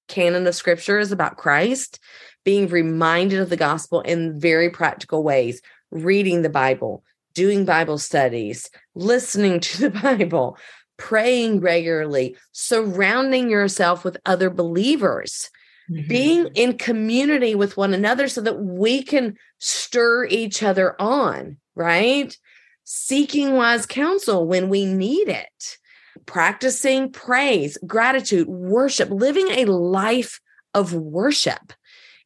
canon 0.08 0.46
of 0.46 0.54
scripture 0.54 0.98
is 0.98 1.12
about 1.12 1.38
Christ, 1.38 1.98
being 2.44 2.68
reminded 2.68 3.40
of 3.40 3.48
the 3.48 3.56
gospel 3.56 4.02
in 4.02 4.38
very 4.38 4.68
practical 4.68 5.22
ways, 5.22 5.62
reading 5.90 6.42
the 6.42 6.50
Bible, 6.50 7.04
doing 7.32 7.64
Bible 7.64 7.96
studies, 7.96 8.68
listening 8.94 9.60
to 9.60 9.88
the 9.88 9.98
Bible, 9.98 10.58
praying 10.98 11.60
regularly, 11.60 12.36
surrounding 12.52 13.48
yourself 13.48 14.04
with 14.04 14.18
other 14.26 14.50
believers 14.50 15.48
mm-hmm. 15.90 16.08
being 16.08 16.46
in 16.54 16.78
community 16.78 17.54
with 17.54 17.76
one 17.76 17.94
another 17.94 18.28
so 18.28 18.40
that 18.40 18.60
we 18.60 19.02
can 19.02 19.36
stir 19.58 20.26
each 20.26 20.62
other 20.62 21.00
on, 21.00 21.56
right? 21.74 22.36
Seeking 22.84 23.54
wise 23.54 23.86
counsel 23.86 24.46
when 24.46 24.68
we 24.68 24.84
need 24.84 25.28
it, 25.28 25.78
practicing 26.26 27.12
praise, 27.12 27.76
gratitude, 27.86 28.48
worship, 28.48 29.10
living 29.10 29.48
a 29.48 29.64
life 29.66 30.40
of 30.74 30.94
worship 30.94 31.72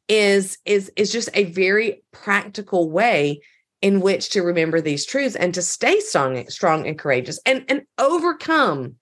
is 0.08 0.58
is 0.64 0.90
is 0.96 1.12
just 1.12 1.28
a 1.34 1.44
very 1.44 2.02
practical 2.12 2.90
way 2.90 3.40
in 3.80 4.00
which 4.00 4.30
to 4.30 4.42
remember 4.42 4.80
these 4.80 5.06
truths 5.06 5.36
and 5.36 5.54
to 5.54 5.62
stay 5.62 6.00
strong 6.00 6.48
strong 6.48 6.86
and 6.86 6.98
courageous 6.98 7.38
and 7.46 7.64
and 7.68 7.82
overcome 7.98 8.96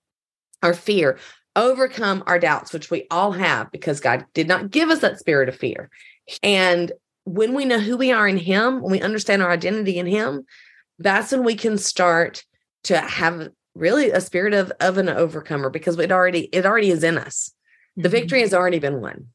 our 0.63 0.73
fear 0.73 1.17
overcome 1.55 2.23
our 2.27 2.39
doubts, 2.39 2.73
which 2.73 2.89
we 2.89 3.07
all 3.11 3.31
have 3.31 3.71
because 3.71 3.99
God 3.99 4.25
did 4.33 4.47
not 4.47 4.71
give 4.71 4.89
us 4.89 4.99
that 4.99 5.19
spirit 5.19 5.49
of 5.49 5.55
fear. 5.55 5.89
And 6.41 6.91
when 7.25 7.53
we 7.53 7.65
know 7.65 7.79
who 7.79 7.97
we 7.97 8.11
are 8.11 8.27
in 8.27 8.37
Him, 8.37 8.81
when 8.81 8.91
we 8.91 9.01
understand 9.01 9.41
our 9.41 9.51
identity 9.51 9.97
in 9.97 10.05
Him, 10.05 10.45
that's 10.99 11.31
when 11.31 11.43
we 11.43 11.55
can 11.55 11.77
start 11.77 12.43
to 12.83 12.97
have 12.97 13.49
really 13.75 14.11
a 14.11 14.21
spirit 14.21 14.53
of, 14.53 14.71
of 14.79 14.97
an 14.97 15.09
overcomer 15.09 15.69
because 15.69 15.97
it 15.97 16.11
already 16.11 16.49
it 16.51 16.65
already 16.65 16.89
is 16.89 17.03
in 17.03 17.17
us. 17.17 17.51
The 17.95 18.03
mm-hmm. 18.03 18.11
victory 18.11 18.41
has 18.41 18.53
already 18.53 18.79
been 18.79 19.01
won. 19.01 19.27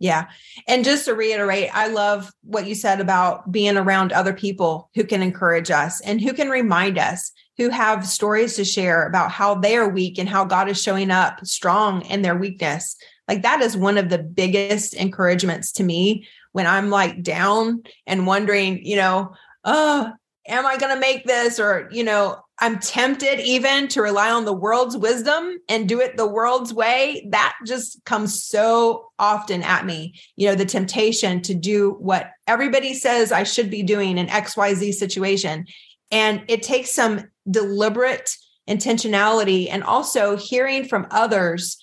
Yeah. 0.00 0.28
And 0.68 0.84
just 0.84 1.06
to 1.06 1.14
reiterate, 1.14 1.70
I 1.74 1.88
love 1.88 2.30
what 2.44 2.66
you 2.66 2.74
said 2.74 3.00
about 3.00 3.50
being 3.50 3.76
around 3.76 4.12
other 4.12 4.32
people 4.32 4.90
who 4.94 5.02
can 5.02 5.22
encourage 5.22 5.70
us 5.70 6.00
and 6.02 6.20
who 6.20 6.32
can 6.32 6.50
remind 6.50 6.98
us, 6.98 7.32
who 7.58 7.68
have 7.68 8.06
stories 8.06 8.56
to 8.56 8.64
share 8.64 9.06
about 9.06 9.30
how 9.30 9.56
they 9.56 9.76
are 9.76 9.88
weak 9.88 10.18
and 10.18 10.28
how 10.28 10.44
God 10.44 10.68
is 10.68 10.80
showing 10.80 11.10
up 11.10 11.44
strong 11.44 12.02
in 12.02 12.22
their 12.22 12.36
weakness. 12.36 12.96
Like 13.26 13.42
that 13.42 13.60
is 13.60 13.76
one 13.76 13.98
of 13.98 14.08
the 14.08 14.18
biggest 14.18 14.94
encouragements 14.94 15.72
to 15.72 15.82
me 15.82 16.26
when 16.52 16.66
I'm 16.66 16.88
like 16.88 17.22
down 17.22 17.82
and 18.06 18.26
wondering, 18.26 18.84
you 18.84 18.96
know, 18.96 19.34
oh, 19.64 20.12
am 20.46 20.66
I 20.66 20.78
going 20.78 20.94
to 20.94 21.00
make 21.00 21.24
this? 21.26 21.60
Or, 21.60 21.88
you 21.92 22.04
know, 22.04 22.38
I'm 22.60 22.78
tempted 22.80 23.38
even 23.40 23.86
to 23.88 24.02
rely 24.02 24.30
on 24.30 24.44
the 24.44 24.52
world's 24.52 24.96
wisdom 24.96 25.58
and 25.68 25.88
do 25.88 26.00
it 26.00 26.16
the 26.16 26.26
world's 26.26 26.74
way. 26.74 27.28
That 27.30 27.54
just 27.66 28.04
comes 28.04 28.42
so 28.42 29.10
often 29.18 29.62
at 29.62 29.86
me. 29.86 30.14
You 30.36 30.48
know, 30.48 30.54
the 30.56 30.64
temptation 30.64 31.40
to 31.42 31.54
do 31.54 31.96
what 32.00 32.30
everybody 32.46 32.94
says 32.94 33.30
I 33.30 33.44
should 33.44 33.70
be 33.70 33.82
doing 33.82 34.18
in 34.18 34.26
XYZ 34.26 34.94
situation. 34.94 35.66
And 36.10 36.44
it 36.48 36.62
takes 36.62 36.90
some 36.90 37.28
deliberate 37.50 38.36
intentionality 38.68 39.68
and 39.70 39.82
also 39.82 40.36
hearing 40.36 40.86
from 40.86 41.06
others 41.10 41.78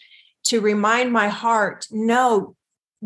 to 0.46 0.62
remind 0.62 1.12
my 1.12 1.28
heart 1.28 1.88
no, 1.92 2.56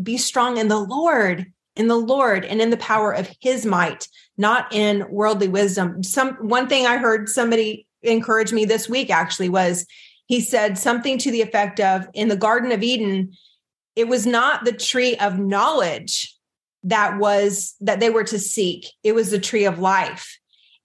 be 0.01 0.17
strong 0.17 0.57
in 0.57 0.67
the 0.67 0.79
Lord, 0.79 1.45
in 1.75 1.87
the 1.87 1.95
Lord, 1.95 2.45
and 2.45 2.61
in 2.61 2.69
the 2.69 2.77
power 2.77 3.11
of 3.11 3.29
his 3.41 3.65
might, 3.65 4.07
not 4.37 4.73
in 4.73 5.05
worldly 5.09 5.47
wisdom. 5.47 6.03
Some 6.03 6.35
one 6.35 6.67
thing 6.67 6.85
I 6.85 6.97
heard 6.97 7.29
somebody 7.29 7.87
encourage 8.01 8.53
me 8.53 8.65
this 8.65 8.89
week 8.89 9.09
actually 9.09 9.49
was 9.49 9.85
he 10.27 10.41
said 10.41 10.77
something 10.77 11.17
to 11.17 11.31
the 11.31 11.41
effect 11.41 11.79
of 11.79 12.07
in 12.13 12.27
the 12.27 12.37
Garden 12.37 12.71
of 12.71 12.83
Eden, 12.83 13.33
it 13.95 14.07
was 14.07 14.25
not 14.25 14.63
the 14.63 14.71
tree 14.71 15.15
of 15.17 15.39
knowledge 15.39 16.35
that 16.83 17.17
was 17.17 17.75
that 17.81 17.99
they 17.99 18.09
were 18.09 18.23
to 18.23 18.39
seek, 18.39 18.85
it 19.03 19.13
was 19.13 19.31
the 19.31 19.39
tree 19.39 19.65
of 19.65 19.79
life. 19.79 20.38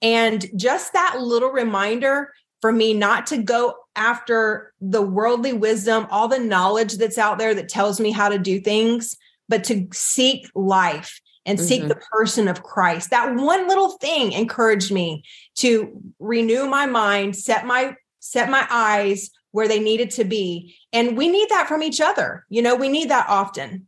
And 0.05 0.47
just 0.55 0.93
that 0.93 1.17
little 1.19 1.51
reminder 1.51 2.33
for 2.61 2.71
me 2.71 2.93
not 2.93 3.27
to 3.29 3.39
go 3.39 3.75
after 3.97 4.73
the 4.81 5.03
worldly 5.03 5.55
wisdom, 5.55 6.07
all 6.11 6.29
the 6.29 6.39
knowledge 6.39 6.99
that's 6.99 7.19
out 7.19 7.39
there 7.39 7.55
that 7.55 7.71
tells 7.71 7.99
me 7.99 8.11
how 8.11 8.29
to 8.29 8.39
do 8.39 8.61
things, 8.61 9.17
but 9.49 9.65
to 9.65 9.89
seek 9.93 10.47
life 10.55 11.21
and 11.47 11.59
seek 11.59 11.81
mm-hmm. 11.81 11.89
the 11.89 12.03
person 12.13 12.49
of 12.49 12.63
Christ. 12.63 13.11
That 13.11 13.35
one 13.35 13.67
little 13.67 13.93
thing 13.93 14.33
encouraged 14.33 14.93
me 14.93 15.25
to 15.57 16.01
renew 16.19 16.67
my 16.67 16.87
mind, 16.87 17.35
set 17.37 17.67
my 17.67 17.97
set 18.21 18.51
my 18.51 18.67
eyes 18.71 19.31
where 19.53 19.69
they 19.69 19.79
needed 19.79 20.11
to 20.11 20.25
be. 20.25 20.77
And 20.93 21.17
we 21.17 21.29
need 21.29 21.49
that 21.51 21.69
from 21.69 21.83
each 21.83 22.01
other. 22.01 22.45
You 22.49 22.63
know, 22.63 22.75
we 22.75 22.89
need 22.89 23.11
that 23.11 23.27
often. 23.29 23.87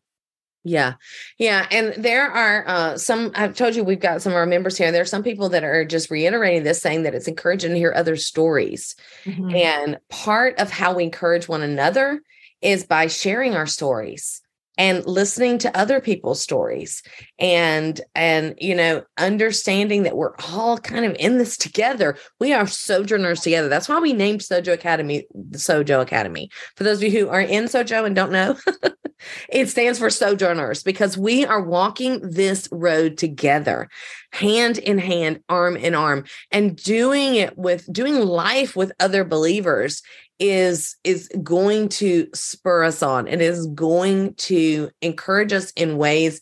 Yeah. 0.68 0.94
Yeah. 1.38 1.66
And 1.70 1.94
there 1.96 2.28
are 2.28 2.66
uh, 2.66 2.98
some, 2.98 3.30
I've 3.36 3.54
told 3.54 3.76
you 3.76 3.84
we've 3.84 4.00
got 4.00 4.20
some 4.20 4.32
of 4.32 4.36
our 4.36 4.46
members 4.46 4.76
here. 4.76 4.90
There 4.90 5.02
are 5.02 5.04
some 5.04 5.22
people 5.22 5.48
that 5.50 5.62
are 5.62 5.84
just 5.84 6.10
reiterating 6.10 6.64
this, 6.64 6.82
saying 6.82 7.04
that 7.04 7.14
it's 7.14 7.28
encouraging 7.28 7.70
to 7.70 7.78
hear 7.78 7.92
other 7.94 8.16
stories. 8.16 8.96
Mm-hmm. 9.24 9.54
And 9.54 9.98
part 10.10 10.58
of 10.58 10.72
how 10.72 10.94
we 10.94 11.04
encourage 11.04 11.48
one 11.48 11.62
another 11.62 12.20
is 12.62 12.84
by 12.84 13.06
sharing 13.06 13.54
our 13.54 13.66
stories 13.66 14.42
and 14.78 15.04
listening 15.06 15.58
to 15.58 15.76
other 15.76 16.00
people's 16.00 16.40
stories 16.40 17.02
and 17.38 18.00
and 18.14 18.54
you 18.58 18.74
know 18.74 19.02
understanding 19.18 20.02
that 20.02 20.16
we're 20.16 20.34
all 20.50 20.78
kind 20.78 21.04
of 21.04 21.16
in 21.18 21.38
this 21.38 21.56
together. 21.56 22.16
We 22.40 22.52
are 22.52 22.66
sojourners 22.66 23.40
together. 23.40 23.68
That's 23.68 23.88
why 23.88 23.98
we 23.98 24.12
named 24.12 24.40
sojo 24.40 24.72
academy 24.72 25.26
the 25.34 25.58
sojo 25.58 26.00
academy. 26.00 26.50
For 26.76 26.84
those 26.84 26.98
of 26.98 27.04
you 27.04 27.10
who 27.10 27.28
are 27.28 27.40
in 27.40 27.64
sojo 27.64 28.04
and 28.04 28.14
don't 28.14 28.32
know 28.32 28.56
it 29.48 29.68
stands 29.68 29.98
for 29.98 30.10
sojourners 30.10 30.82
because 30.82 31.16
we 31.16 31.44
are 31.44 31.62
walking 31.62 32.20
this 32.22 32.68
road 32.70 33.16
together 33.16 33.88
hand 34.32 34.78
in 34.78 34.98
hand 34.98 35.40
arm 35.48 35.76
in 35.76 35.94
arm 35.94 36.24
and 36.50 36.76
doing 36.76 37.36
it 37.36 37.56
with 37.56 37.90
doing 37.92 38.16
life 38.16 38.76
with 38.76 38.92
other 39.00 39.24
believers 39.24 40.02
is 40.38 40.96
is 41.04 41.28
going 41.42 41.88
to 41.88 42.28
spur 42.34 42.84
us 42.84 43.02
on 43.02 43.26
and 43.28 43.40
is 43.40 43.66
going 43.68 44.34
to 44.34 44.90
encourage 45.00 45.52
us 45.52 45.70
in 45.72 45.96
ways 45.96 46.40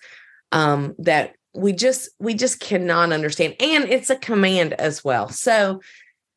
um, 0.52 0.94
that 0.98 1.34
we 1.54 1.72
just 1.72 2.10
we 2.18 2.34
just 2.34 2.60
cannot 2.60 3.12
understand. 3.12 3.54
And 3.60 3.84
it's 3.84 4.10
a 4.10 4.16
command 4.16 4.72
as 4.74 5.04
well. 5.04 5.28
So 5.28 5.80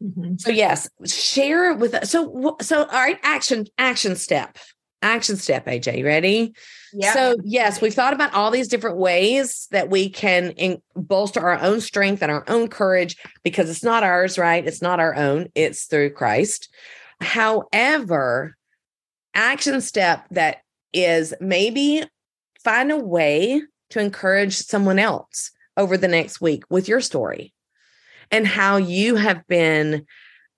mm-hmm. 0.04 0.36
so 0.38 0.52
yes 0.52 0.90
share 1.06 1.72
it 1.72 1.80
with 1.80 1.96
us 1.96 2.12
so 2.12 2.58
so 2.62 2.80
all 2.80 2.86
right 2.86 3.20
action 3.24 3.66
action 3.78 4.16
step. 4.16 4.58
Action 5.04 5.36
step 5.38 5.66
aj 5.68 6.04
ready? 6.04 6.54
Yeah. 6.94 7.14
So 7.14 7.36
yes 7.44 7.82
we've 7.82 7.94
thought 7.94 8.14
about 8.14 8.34
all 8.34 8.52
these 8.52 8.68
different 8.68 8.98
ways 8.98 9.68
that 9.72 9.90
we 9.90 10.10
can 10.10 10.52
in, 10.52 10.82
bolster 10.96 11.40
our 11.40 11.60
own 11.62 11.82
strength 11.82 12.22
and 12.22 12.32
our 12.32 12.44
own 12.48 12.68
courage 12.68 13.18
because 13.44 13.70
it's 13.70 13.84
not 13.84 14.04
ours 14.04 14.38
right? 14.38 14.66
It's 14.66 14.82
not 14.82 15.00
our 15.00 15.16
own. 15.16 15.48
It's 15.56 15.86
through 15.86 16.12
christ 16.12 16.70
However, 17.20 18.56
action 19.34 19.82
step 19.82 20.26
that 20.32 20.58
is 20.94 21.34
maybe 21.40 22.04
find 22.64 22.92
a 22.92 22.98
way 22.98 23.62
to 23.92 24.00
encourage 24.00 24.56
someone 24.56 25.00
else 25.00 25.52
over 25.78 25.98
the 25.98 26.08
next 26.08 26.42
week 26.42 26.64
with 26.70 26.88
your 26.88 27.02
story 27.02 27.54
and 28.32 28.46
how 28.46 28.78
you 28.78 29.16
have 29.16 29.48
been 29.48 30.06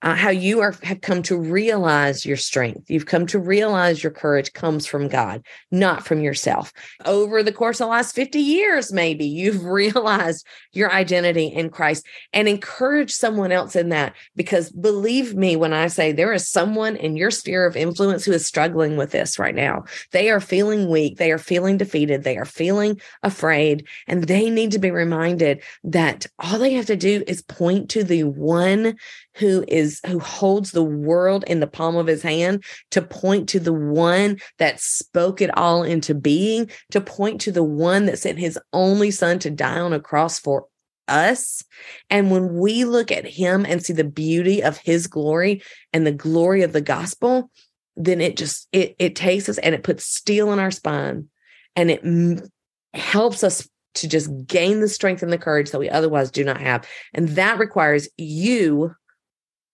uh, 0.02 0.14
how 0.14 0.30
you 0.30 0.60
are 0.60 0.74
have 0.82 1.00
come 1.00 1.22
to 1.22 1.36
realize 1.36 2.24
your 2.24 2.36
strength. 2.36 2.90
You've 2.90 3.06
come 3.06 3.26
to 3.26 3.38
realize 3.38 4.02
your 4.02 4.12
courage 4.12 4.52
comes 4.52 4.86
from 4.86 5.08
God, 5.08 5.44
not 5.70 6.06
from 6.06 6.20
yourself. 6.20 6.72
Over 7.04 7.42
the 7.42 7.52
course 7.52 7.80
of 7.80 7.86
the 7.86 7.90
last 7.90 8.14
50 8.14 8.38
years, 8.38 8.92
maybe 8.92 9.26
you've 9.26 9.64
realized 9.70 10.46
your 10.72 10.90
identity 10.90 11.46
in 11.46 11.70
Christ 11.70 12.06
and 12.32 12.48
encourage 12.48 13.12
someone 13.12 13.52
else 13.52 13.76
in 13.76 13.90
that. 13.90 14.14
Because 14.36 14.70
believe 14.70 15.34
me, 15.34 15.56
when 15.56 15.72
I 15.72 15.88
say 15.88 16.12
there 16.12 16.32
is 16.32 16.48
someone 16.48 16.96
in 16.96 17.16
your 17.16 17.30
sphere 17.30 17.66
of 17.66 17.76
influence 17.76 18.24
who 18.24 18.32
is 18.32 18.46
struggling 18.46 18.96
with 18.96 19.10
this 19.10 19.38
right 19.38 19.54
now, 19.54 19.84
they 20.12 20.30
are 20.30 20.40
feeling 20.40 20.88
weak, 20.88 21.18
they 21.18 21.30
are 21.30 21.38
feeling 21.38 21.76
defeated, 21.76 22.24
they 22.24 22.36
are 22.38 22.44
feeling 22.44 23.00
afraid, 23.22 23.86
and 24.06 24.24
they 24.24 24.48
need 24.48 24.72
to 24.72 24.78
be 24.78 24.90
reminded 24.90 25.62
that 25.84 26.26
all 26.38 26.58
they 26.58 26.72
have 26.72 26.86
to 26.86 26.96
do 26.96 27.22
is 27.26 27.42
point 27.42 27.90
to 27.90 28.04
the 28.04 28.24
one 28.24 28.96
who 29.36 29.64
is 29.68 30.00
who 30.06 30.18
holds 30.18 30.72
the 30.72 30.82
world 30.82 31.44
in 31.46 31.60
the 31.60 31.66
palm 31.66 31.96
of 31.96 32.06
his 32.06 32.22
hand 32.22 32.64
to 32.90 33.00
point 33.00 33.48
to 33.48 33.60
the 33.60 33.72
one 33.72 34.38
that 34.58 34.80
spoke 34.80 35.40
it 35.40 35.56
all 35.56 35.82
into 35.82 36.14
being 36.14 36.70
to 36.90 37.00
point 37.00 37.40
to 37.40 37.52
the 37.52 37.64
one 37.64 38.06
that 38.06 38.18
sent 38.18 38.38
his 38.38 38.58
only 38.72 39.10
son 39.10 39.38
to 39.38 39.50
die 39.50 39.80
on 39.80 39.92
a 39.92 40.00
cross 40.00 40.38
for 40.38 40.66
us. 41.08 41.64
And 42.08 42.30
when 42.30 42.54
we 42.56 42.84
look 42.84 43.10
at 43.10 43.26
him 43.26 43.66
and 43.66 43.84
see 43.84 43.92
the 43.92 44.04
beauty 44.04 44.62
of 44.62 44.76
his 44.78 45.06
glory 45.06 45.62
and 45.92 46.06
the 46.06 46.12
glory 46.12 46.62
of 46.62 46.72
the 46.72 46.80
gospel 46.80 47.50
then 47.96 48.20
it 48.20 48.36
just 48.36 48.68
it 48.72 48.94
it 48.98 49.14
takes 49.14 49.48
us 49.48 49.58
and 49.58 49.74
it 49.74 49.82
puts 49.82 50.04
steel 50.04 50.52
in 50.52 50.58
our 50.58 50.70
spine 50.70 51.28
and 51.76 51.90
it 51.90 52.00
m- 52.04 52.40
helps 52.94 53.44
us 53.44 53.68
to 53.94 54.08
just 54.08 54.30
gain 54.46 54.80
the 54.80 54.88
strength 54.88 55.22
and 55.22 55.32
the 55.32 55.38
courage 55.38 55.70
that 55.70 55.78
we 55.78 55.90
otherwise 55.90 56.30
do 56.30 56.44
not 56.44 56.60
have. 56.60 56.88
And 57.12 57.30
that 57.30 57.58
requires 57.58 58.08
you 58.16 58.94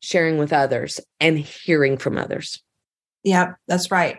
sharing 0.00 0.38
with 0.38 0.52
others 0.52 1.00
and 1.20 1.38
hearing 1.38 1.96
from 1.96 2.18
others. 2.18 2.62
Yeah, 3.24 3.54
that's 3.66 3.90
right. 3.90 4.18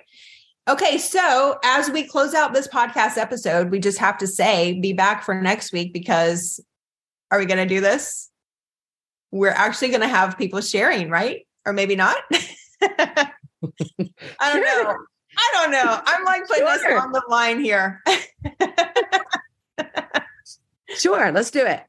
Okay, 0.67 0.97
so 0.97 1.57
as 1.63 1.89
we 1.89 2.03
close 2.03 2.33
out 2.33 2.53
this 2.53 2.67
podcast 2.67 3.17
episode, 3.17 3.71
we 3.71 3.79
just 3.79 3.99
have 3.99 4.17
to 4.17 4.27
say 4.27 4.77
be 4.79 4.91
back 4.91 5.23
for 5.23 5.33
next 5.41 5.71
week 5.71 5.93
because 5.93 6.59
are 7.31 7.39
we 7.39 7.45
going 7.45 7.65
to 7.65 7.73
do 7.73 7.79
this? 7.79 8.29
We're 9.31 9.49
actually 9.49 9.89
going 9.89 10.01
to 10.01 10.07
have 10.07 10.37
people 10.37 10.59
sharing, 10.59 11.09
right? 11.09 11.47
Or 11.65 11.71
maybe 11.71 11.95
not. 11.95 12.17
I 12.81 13.31
don't 13.63 14.65
sure. 14.65 14.83
know. 14.83 14.95
I 15.37 15.49
don't 15.53 15.71
know. 15.71 16.01
I'm 16.05 16.25
like 16.25 16.47
putting 16.47 16.65
sure. 16.65 16.77
this 16.77 17.01
on 17.01 17.11
the 17.11 17.23
line 17.29 17.59
here. 17.59 18.03
sure, 20.97 21.31
let's 21.31 21.51
do 21.51 21.65
it. 21.65 21.83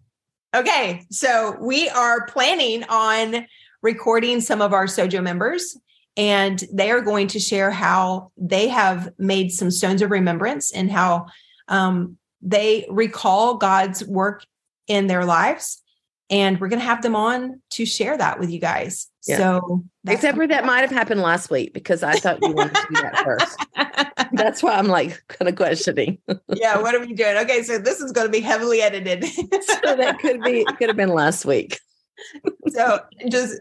Okay, 0.54 1.04
so 1.10 1.56
we 1.60 1.88
are 1.90 2.26
planning 2.26 2.84
on 2.84 3.46
recording 3.82 4.40
some 4.40 4.60
of 4.60 4.72
our 4.72 4.86
Sojo 4.86 5.22
members, 5.22 5.76
and 6.16 6.62
they 6.72 6.90
are 6.90 7.00
going 7.00 7.28
to 7.28 7.38
share 7.38 7.70
how 7.70 8.32
they 8.36 8.68
have 8.68 9.10
made 9.18 9.52
some 9.52 9.70
stones 9.70 10.02
of 10.02 10.10
remembrance 10.10 10.72
and 10.72 10.90
how 10.90 11.26
um, 11.68 12.18
they 12.42 12.86
recall 12.90 13.56
God's 13.56 14.04
work 14.04 14.44
in 14.88 15.06
their 15.06 15.24
lives. 15.24 15.82
And 16.30 16.60
we're 16.60 16.68
going 16.68 16.80
to 16.80 16.84
have 16.84 17.00
them 17.00 17.16
on 17.16 17.62
to 17.70 17.86
share 17.86 18.18
that 18.18 18.38
with 18.38 18.50
you 18.50 18.58
guys. 18.58 19.08
Yeah. 19.26 19.38
So, 19.38 19.84
except 20.06 20.36
for 20.36 20.46
that 20.46 20.66
might 20.66 20.80
have 20.80 20.90
happened 20.90 21.22
last 21.22 21.50
week 21.50 21.72
because 21.72 22.02
I 22.02 22.16
thought 22.16 22.42
you 22.42 22.52
wanted 22.52 22.74
to 22.74 22.86
do 22.90 23.00
that 23.00 23.24
first. 23.24 24.28
That's 24.32 24.62
why 24.62 24.72
I'm 24.72 24.88
like 24.88 25.22
kind 25.28 25.48
of 25.48 25.56
questioning. 25.56 26.18
yeah, 26.48 26.78
what 26.82 26.94
are 26.94 27.00
we 27.00 27.14
doing? 27.14 27.36
Okay, 27.38 27.62
so 27.62 27.78
this 27.78 28.00
is 28.00 28.12
going 28.12 28.26
to 28.26 28.30
be 28.30 28.40
heavily 28.40 28.82
edited. 28.82 29.24
so 29.24 29.96
that 29.96 30.18
could 30.18 30.42
be 30.42 30.64
could 30.76 30.88
have 30.88 30.96
been 30.96 31.14
last 31.14 31.46
week. 31.46 31.78
so 32.68 33.00
just 33.28 33.60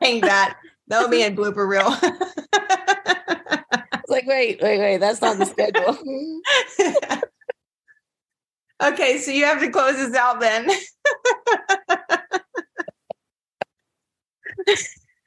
hang 0.00 0.20
that. 0.22 0.58
That'll 0.88 1.08
be 1.10 1.22
in 1.22 1.36
blooper 1.36 1.68
reel. 1.68 1.94
it's 2.52 4.08
like, 4.08 4.26
wait, 4.26 4.60
wait, 4.62 4.78
wait. 4.78 4.98
That's 4.98 5.20
not 5.20 5.38
the 5.38 5.44
schedule. 5.44 5.98
okay, 8.92 9.18
so 9.18 9.30
you 9.30 9.44
have 9.44 9.60
to 9.60 9.70
close 9.70 9.96
this 9.96 10.14
out 10.14 10.40
then. 10.40 10.70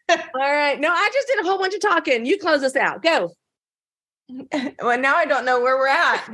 All 0.10 0.18
right. 0.36 0.80
No, 0.80 0.90
I 0.92 1.10
just 1.14 1.28
did 1.28 1.40
a 1.40 1.44
whole 1.44 1.58
bunch 1.58 1.74
of 1.74 1.82
talking. 1.82 2.26
You 2.26 2.38
close 2.38 2.64
us 2.64 2.76
out. 2.76 3.02
Go. 3.02 3.32
Well, 4.82 4.98
now 5.00 5.16
I 5.16 5.26
don't 5.26 5.46
know 5.46 5.62
where 5.62 5.78
we're 5.78 5.88
at. 5.88 6.28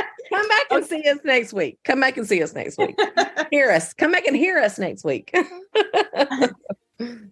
Come 0.36 0.48
back 0.48 0.66
and 0.70 0.84
see 0.84 1.08
us 1.08 1.18
next 1.24 1.52
week. 1.52 1.78
Come 1.84 2.00
back 2.00 2.16
and 2.16 2.26
see 2.26 2.42
us 2.42 2.54
next 2.54 2.78
week. 2.78 2.98
hear 3.50 3.70
us. 3.70 3.94
Come 3.94 4.12
back 4.12 4.26
and 4.26 4.36
hear 4.36 4.58
us 4.58 4.78
next 4.78 5.04
week. 5.04 5.34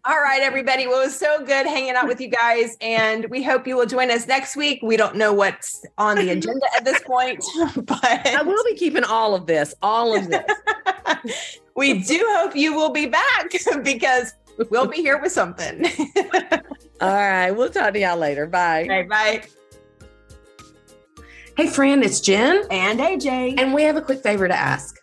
All 0.06 0.20
right, 0.20 0.42
everybody. 0.42 0.86
Well, 0.86 1.00
it 1.00 1.06
was 1.06 1.18
so 1.18 1.38
good 1.44 1.66
hanging 1.66 1.94
out 1.94 2.06
with 2.06 2.20
you 2.20 2.28
guys, 2.28 2.76
and 2.80 3.26
we 3.30 3.42
hope 3.42 3.66
you 3.66 3.76
will 3.76 3.86
join 3.86 4.10
us 4.10 4.26
next 4.26 4.56
week. 4.56 4.80
We 4.82 4.96
don't 4.96 5.16
know 5.16 5.32
what's 5.32 5.84
on 5.96 6.16
the 6.16 6.30
agenda 6.30 6.66
at 6.76 6.84
this 6.84 7.00
point, 7.00 7.42
but 7.76 8.04
I 8.04 8.42
will 8.42 8.64
be 8.64 8.74
keeping 8.74 9.04
all 9.04 9.34
of 9.34 9.46
this, 9.46 9.74
all 9.80 10.14
of 10.14 10.28
this. 10.28 11.58
we 11.76 12.02
do 12.02 12.22
hope 12.36 12.54
you 12.54 12.74
will 12.74 12.90
be 12.90 13.06
back 13.06 13.50
because 13.82 14.34
we'll 14.70 14.86
be 14.86 14.98
here 14.98 15.20
with 15.20 15.32
something. 15.32 15.86
all 17.00 17.14
right. 17.14 17.50
We'll 17.50 17.70
talk 17.70 17.94
to 17.94 18.00
y'all 18.00 18.18
later. 18.18 18.46
Bye. 18.46 18.82
Okay, 18.82 19.02
bye. 19.02 19.42
Hey, 21.56 21.68
friend, 21.68 22.02
it's 22.02 22.18
Jen 22.18 22.64
and 22.72 22.98
AJ. 22.98 23.60
And 23.60 23.72
we 23.72 23.84
have 23.84 23.94
a 23.94 24.02
quick 24.02 24.24
favor 24.24 24.48
to 24.48 24.54
ask. 24.54 24.96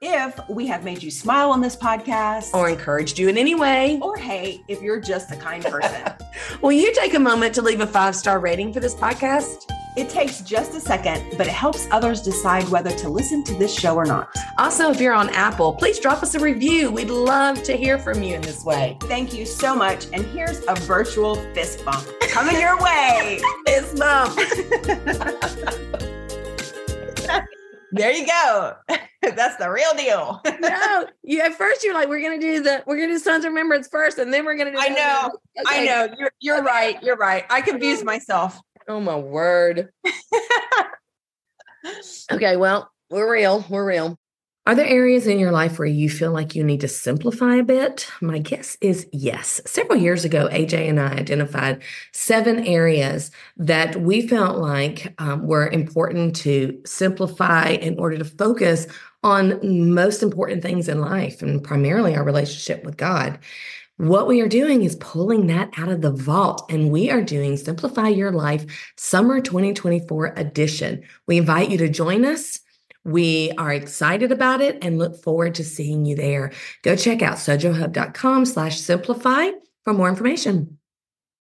If 0.00 0.40
we 0.48 0.66
have 0.66 0.82
made 0.82 1.02
you 1.02 1.10
smile 1.10 1.50
on 1.50 1.60
this 1.60 1.76
podcast, 1.76 2.54
or 2.54 2.70
encouraged 2.70 3.18
you 3.18 3.28
in 3.28 3.36
any 3.36 3.54
way, 3.54 3.98
or 4.00 4.16
hey, 4.16 4.58
if 4.68 4.80
you're 4.80 5.00
just 5.00 5.30
a 5.32 5.36
kind 5.36 5.62
person, 5.62 6.10
will 6.62 6.72
you 6.72 6.94
take 6.94 7.12
a 7.12 7.18
moment 7.18 7.54
to 7.56 7.62
leave 7.62 7.82
a 7.82 7.86
five 7.86 8.16
star 8.16 8.38
rating 8.38 8.72
for 8.72 8.80
this 8.80 8.94
podcast? 8.94 9.70
It 9.98 10.08
takes 10.08 10.40
just 10.42 10.76
a 10.76 10.80
second, 10.80 11.36
but 11.36 11.48
it 11.48 11.52
helps 11.52 11.88
others 11.90 12.22
decide 12.22 12.68
whether 12.68 12.92
to 12.92 13.08
listen 13.08 13.42
to 13.42 13.52
this 13.54 13.76
show 13.76 13.96
or 13.96 14.04
not. 14.04 14.32
Also, 14.56 14.92
if 14.92 15.00
you're 15.00 15.12
on 15.12 15.28
Apple, 15.30 15.72
please 15.72 15.98
drop 15.98 16.22
us 16.22 16.36
a 16.36 16.38
review. 16.38 16.92
We'd 16.92 17.10
love 17.10 17.64
to 17.64 17.76
hear 17.76 17.98
from 17.98 18.22
you 18.22 18.36
in 18.36 18.42
this 18.42 18.64
way. 18.64 18.96
Thank 19.00 19.34
you 19.34 19.44
so 19.44 19.74
much. 19.74 20.06
And 20.12 20.24
here's 20.26 20.62
a 20.68 20.76
virtual 20.76 21.34
fist 21.52 21.84
bump 21.84 22.06
coming 22.30 22.60
your 22.60 22.80
way. 22.80 23.40
fist 23.66 23.98
bump. 23.98 24.36
there 27.90 28.12
you 28.12 28.24
go. 28.24 28.76
That's 29.22 29.56
the 29.56 29.68
real 29.68 29.92
deal. 29.96 30.40
no, 30.60 31.06
you 31.24 31.40
at 31.40 31.54
first 31.54 31.82
you're 31.82 31.94
like, 31.94 32.08
we're 32.08 32.22
gonna 32.22 32.40
do 32.40 32.62
the 32.62 32.84
we're 32.86 32.96
gonna 32.96 33.08
do 33.08 33.18
Stones 33.18 33.44
of 33.44 33.50
Remembrance 33.50 33.88
first, 33.88 34.18
and 34.18 34.32
then 34.32 34.44
we're 34.44 34.56
gonna 34.56 34.70
do. 34.70 34.78
I 34.78 34.90
know, 34.90 35.32
okay. 35.58 35.64
I 35.66 35.84
know. 35.84 36.08
You're 36.16 36.30
you're 36.38 36.62
right. 36.62 37.02
You're 37.02 37.16
right. 37.16 37.44
I 37.50 37.60
confused 37.60 38.04
myself. 38.04 38.60
Oh 38.88 39.00
my 39.00 39.16
word. 39.16 39.90
okay, 42.32 42.56
well, 42.56 42.90
we're 43.10 43.30
real. 43.30 43.64
We're 43.68 43.86
real. 43.86 44.16
Are 44.66 44.74
there 44.74 44.86
areas 44.86 45.26
in 45.26 45.38
your 45.38 45.52
life 45.52 45.78
where 45.78 45.88
you 45.88 46.10
feel 46.10 46.32
like 46.32 46.54
you 46.54 46.64
need 46.64 46.80
to 46.80 46.88
simplify 46.88 47.56
a 47.56 47.62
bit? 47.62 48.08
My 48.20 48.38
guess 48.38 48.76
is 48.80 49.06
yes. 49.12 49.60
Several 49.66 49.98
years 49.98 50.24
ago, 50.24 50.48
AJ 50.48 50.88
and 50.88 51.00
I 51.00 51.12
identified 51.12 51.82
seven 52.12 52.66
areas 52.66 53.30
that 53.58 53.96
we 53.96 54.26
felt 54.26 54.58
like 54.58 55.14
um, 55.18 55.46
were 55.46 55.68
important 55.68 56.34
to 56.36 56.80
simplify 56.84 57.68
in 57.68 57.98
order 57.98 58.18
to 58.18 58.24
focus 58.24 58.86
on 59.22 59.92
most 59.92 60.22
important 60.22 60.62
things 60.62 60.88
in 60.88 61.00
life 61.00 61.42
and 61.42 61.64
primarily 61.64 62.14
our 62.14 62.24
relationship 62.24 62.84
with 62.84 62.96
God. 62.96 63.38
What 63.98 64.28
we 64.28 64.40
are 64.42 64.48
doing 64.48 64.84
is 64.84 64.94
pulling 64.94 65.48
that 65.48 65.70
out 65.76 65.88
of 65.88 66.02
the 66.02 66.12
vault, 66.12 66.70
and 66.70 66.92
we 66.92 67.10
are 67.10 67.20
doing 67.20 67.56
Simplify 67.56 68.06
Your 68.06 68.30
Life 68.30 68.92
Summer 68.96 69.40
2024 69.40 70.34
edition. 70.36 71.02
We 71.26 71.38
invite 71.38 71.68
you 71.68 71.78
to 71.78 71.88
join 71.88 72.24
us. 72.24 72.60
We 73.04 73.50
are 73.58 73.72
excited 73.72 74.30
about 74.30 74.60
it 74.60 74.78
and 74.82 74.98
look 74.98 75.20
forward 75.20 75.56
to 75.56 75.64
seeing 75.64 76.06
you 76.06 76.14
there. 76.14 76.52
Go 76.84 76.94
check 76.94 77.22
out 77.22 77.38
sojohub.com 77.38 78.44
slash 78.44 78.78
simplify 78.78 79.50
for 79.82 79.94
more 79.94 80.08
information. 80.08 80.78